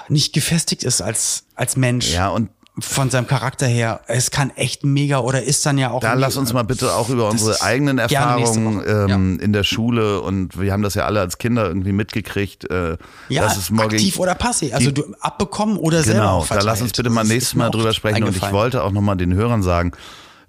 [0.09, 2.13] nicht gefestigt ist als, als Mensch.
[2.13, 4.01] ja und Von seinem Charakter her.
[4.07, 6.01] Es kann echt mega oder ist dann ja auch.
[6.01, 10.59] Da lass uns mal bitte auch über unsere eigenen Erfahrungen ähm, in der Schule und
[10.59, 12.71] wir haben das ja alle als Kinder irgendwie mitgekriegt.
[12.71, 12.97] Äh,
[13.29, 14.75] ja, dass es Mobbing aktiv oder passiv.
[14.75, 18.25] Also du abbekommen oder selber Genau, da lass uns bitte mal nächstes Mal drüber sprechen
[18.25, 19.93] und ich wollte auch nochmal den Hörern sagen,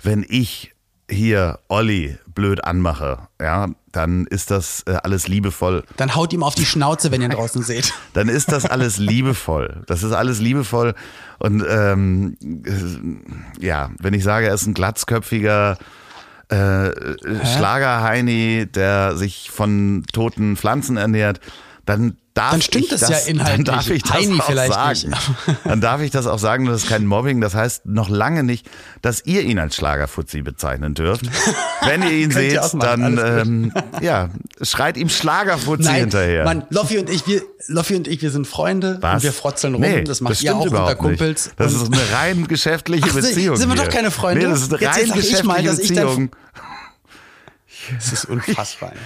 [0.02, 0.72] wenn ich
[1.10, 5.84] hier Olli blöd anmache, ja, dann ist das äh, alles liebevoll.
[5.98, 7.94] Dann haut ihm auf die Schnauze, wenn ihr ihn draußen seht.
[8.14, 9.84] Dann ist das alles liebevoll.
[9.86, 10.96] Das ist alles liebevoll.
[11.38, 15.78] Und ähm, äh, ja, wenn ich sage, er ist ein glatzköpfiger
[16.50, 16.90] äh,
[17.56, 21.40] Schlagerheini, der sich von toten Pflanzen ernährt,
[21.86, 23.66] dann darf Dann stimmt ich es das, ja inhaltlich.
[23.66, 25.14] Dann darf ich das Heini auch sagen.
[25.64, 27.42] Dann darf ich das auch sagen, das ist kein Mobbing.
[27.42, 28.68] Das heißt noch lange nicht,
[29.02, 31.26] dass ihr ihn als Schlagerfuzzi bezeichnen dürft.
[31.86, 34.30] Wenn ihr ihn seht, ihr dann ähm, ja,
[34.62, 36.44] schreit ihm Schlagerfuzzi Nein, hinterher.
[36.46, 39.16] Mann, Loffi und ich, wir, Loffi und ich, wir sind Freunde Was?
[39.16, 39.82] und wir frotzeln rum.
[39.82, 41.46] Nee, das macht ihr stimmt auch unter Kumpels.
[41.46, 41.60] Nicht.
[41.60, 43.58] Das ist eine rein geschäftliche Ach, Beziehung.
[43.58, 43.86] sind wir hier.
[43.86, 44.46] doch keine Freunde?
[44.46, 46.32] Nee, das ist eine Jetzt- rein jetzt ich geschäftliche mal, ich Beziehung.
[47.96, 48.94] das ist unfassbar.
[48.94, 48.98] ey.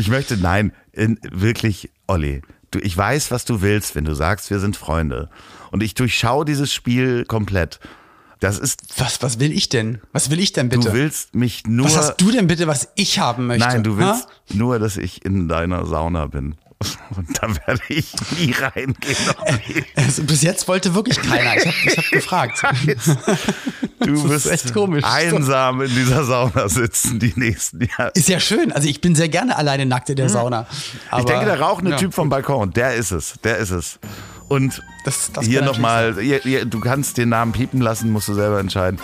[0.00, 4.50] Ich möchte, nein, in, wirklich, Olli, du, ich weiß, was du willst, wenn du sagst,
[4.50, 5.28] wir sind Freunde.
[5.70, 7.80] Und ich durchschaue dieses Spiel komplett.
[8.40, 10.00] Das ist, Was, was will ich denn?
[10.12, 10.88] Was will ich denn bitte?
[10.88, 11.86] du willst mich nur.
[11.86, 13.66] was hast du denn bitte, was ich haben möchte?
[13.66, 14.30] Nein, du willst Ha?
[14.54, 16.54] nur, dass ich in deiner Sauna bin.
[17.16, 18.96] Und da werde ich nie reingehen.
[19.96, 21.56] Also, bis jetzt wollte wirklich keiner.
[21.56, 22.62] Ich habe hab gefragt.
[23.98, 25.02] Du wirst echt komisch.
[25.04, 28.12] einsam in dieser Sauna sitzen die nächsten Jahre.
[28.14, 28.70] Ist ja schön.
[28.70, 30.66] Also ich bin sehr gerne alleine nackt in der Sauna.
[31.10, 31.96] Aber, ich denke, der rauchende ja.
[31.96, 33.98] Typ vom Balkon, der ist es, der ist es.
[34.48, 39.00] Und Das- das hier nochmal, du kannst den Namen piepen lassen, musst du selber entscheiden.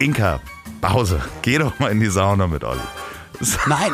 [0.00, 0.40] Inka,
[0.80, 2.80] Pause, geh doch mal in die Sauna mit Olli.
[3.66, 3.92] Nein,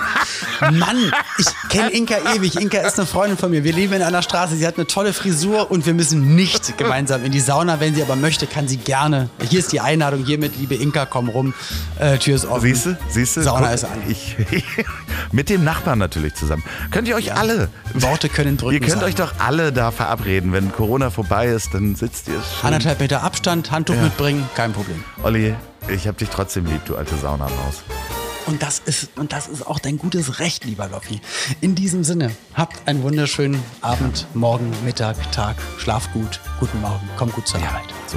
[0.73, 2.61] Mann, ich kenne Inka ewig.
[2.61, 3.65] Inka ist eine Freundin von mir.
[3.65, 4.57] Wir leben in einer Straße.
[4.57, 7.81] Sie hat eine tolle Frisur und wir müssen nicht gemeinsam in die Sauna.
[7.81, 9.31] Wenn sie aber möchte, kann sie gerne.
[9.49, 10.25] Hier ist die Einladung.
[10.25, 11.55] Hiermit, liebe Inka, komm rum.
[11.99, 12.63] Äh, Tür ist offen.
[12.63, 13.43] Siehst du, siehst du?
[13.43, 14.03] Sauna Guck, ist an.
[14.09, 14.37] Ich,
[15.33, 16.63] mit dem Nachbarn natürlich zusammen.
[16.91, 18.75] Könnt ihr euch alle, Worte können drücken.
[18.75, 19.05] ihr könnt sagen.
[19.05, 20.53] euch doch alle da verabreden.
[20.53, 22.67] Wenn Corona vorbei ist, dann sitzt ihr schön.
[22.67, 25.03] Anderthalb Meter Abstand, Handtuch mitbringen, kein Problem.
[25.23, 25.55] Olli,
[25.89, 27.83] ich hab dich trotzdem lieb, du alte Saunamaus.
[28.49, 31.21] Und das ist, und das ist auch dein gutes Recht, lieber Loffi.
[31.61, 35.57] In diesem Sinne, habt einen wunderschönen Abend, Morgen, Mittag, Tag.
[35.77, 37.93] Schlaf gut, guten Morgen, komm gut zur Arbeit.
[38.07, 38.17] So.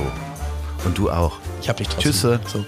[0.86, 1.38] Und du auch.
[1.60, 2.14] Ich hab dich trotzdem.
[2.14, 2.40] Tschüsse.
[2.48, 2.64] So.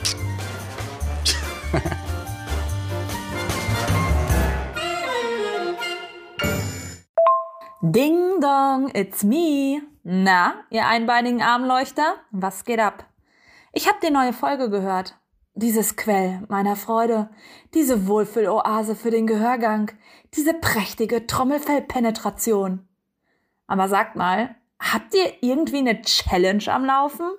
[7.82, 9.84] Ding dong, it's me.
[10.04, 13.06] Na, ihr einbeinigen Armleuchter, was geht ab?
[13.72, 15.16] Ich hab die neue Folge gehört.
[15.56, 17.30] Dieses Quell meiner Freude,
[17.76, 19.92] diese Wohlfühloase für den Gehörgang,
[20.34, 22.88] diese prächtige Trommelfellpenetration.
[23.68, 27.30] Aber sagt mal, habt ihr irgendwie eine Challenge am Laufen?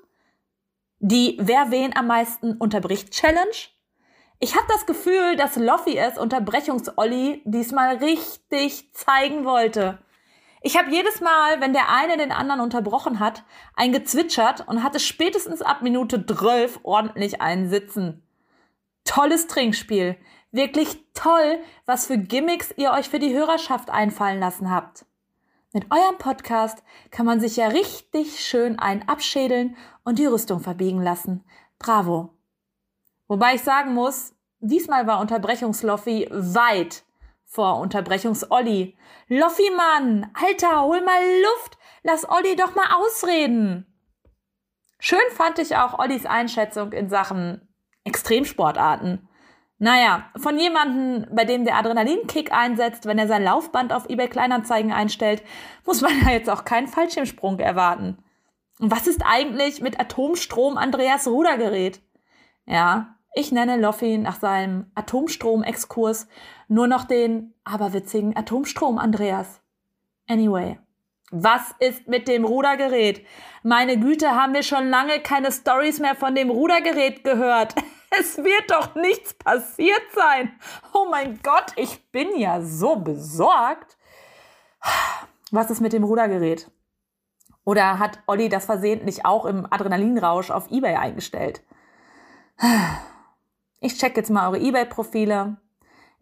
[1.00, 3.56] Die Wer wen am meisten unterbricht Challenge?
[4.38, 9.98] Ich habe das Gefühl, dass Loffi es Unterbrechungsolli diesmal richtig zeigen wollte.
[10.66, 13.44] Ich habe jedes Mal, wenn der eine den anderen unterbrochen hat,
[13.76, 18.26] ein gezwitschert und hatte spätestens ab Minute 12 ordentlich einen Sitzen.
[19.04, 20.16] Tolles Trinkspiel.
[20.52, 25.04] Wirklich toll, was für Gimmicks ihr euch für die Hörerschaft einfallen lassen habt.
[25.74, 31.02] Mit eurem Podcast kann man sich ja richtig schön einen abschädeln und die Rüstung verbiegen
[31.02, 31.44] lassen.
[31.78, 32.30] Bravo.
[33.28, 37.04] Wobei ich sagen muss, diesmal war Unterbrechungsloffi weit
[37.55, 38.96] vor Unterbrechungsolli.
[39.28, 40.30] Loffi, Mann!
[40.34, 41.78] Alter, hol mal Luft!
[42.02, 43.86] Lass Olli doch mal ausreden!
[44.98, 47.68] Schön fand ich auch Ollis Einschätzung in Sachen
[48.02, 49.28] Extremsportarten.
[49.78, 54.92] Naja, von jemandem, bei dem der Adrenalinkick einsetzt, wenn er sein Laufband auf eBay Kleinanzeigen
[54.92, 55.42] einstellt,
[55.84, 58.18] muss man ja jetzt auch keinen Fallschirmsprung erwarten.
[58.80, 62.00] Und was ist eigentlich mit Atomstrom Andreas Rudergerät?
[62.66, 66.28] Ja, ich nenne Loffi nach seinem Atomstrom-Exkurs
[66.68, 69.60] nur noch den aberwitzigen Atomstrom Andreas.
[70.28, 70.78] Anyway.
[71.30, 73.26] Was ist mit dem Rudergerät?
[73.62, 77.74] Meine Güte, haben wir schon lange keine Stories mehr von dem Rudergerät gehört.
[78.16, 80.52] Es wird doch nichts passiert sein.
[80.92, 83.96] Oh mein Gott, ich bin ja so besorgt.
[85.50, 86.70] Was ist mit dem Rudergerät?
[87.64, 91.62] Oder hat Olli das versehentlich auch im Adrenalinrausch auf Ebay eingestellt?
[93.80, 95.56] Ich check jetzt mal eure Ebay-Profile.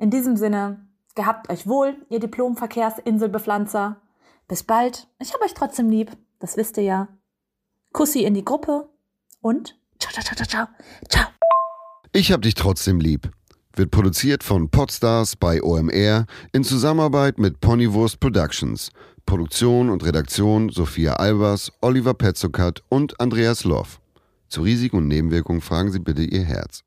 [0.03, 0.85] In diesem Sinne,
[1.15, 4.01] gehabt euch wohl, ihr Diplom-Verkehrsinselbepflanzer.
[4.49, 5.07] Bis bald.
[5.21, 6.11] Ich hab euch trotzdem lieb.
[6.41, 7.09] Das wisst ihr ja.
[7.93, 8.89] Kussi in die Gruppe
[9.43, 10.67] und ciao, ciao, ciao, ciao, ciao.
[11.09, 11.27] Ciao.
[12.13, 13.31] Ich hab dich trotzdem lieb.
[13.77, 18.91] Wird produziert von Podstars bei OMR in Zusammenarbeit mit Ponywurst Productions.
[19.25, 24.01] Produktion und Redaktion Sophia Albers, Oliver Petzokat und Andreas Loff.
[24.49, 26.83] Zu Risiken und Nebenwirkungen fragen Sie bitte Ihr Herz.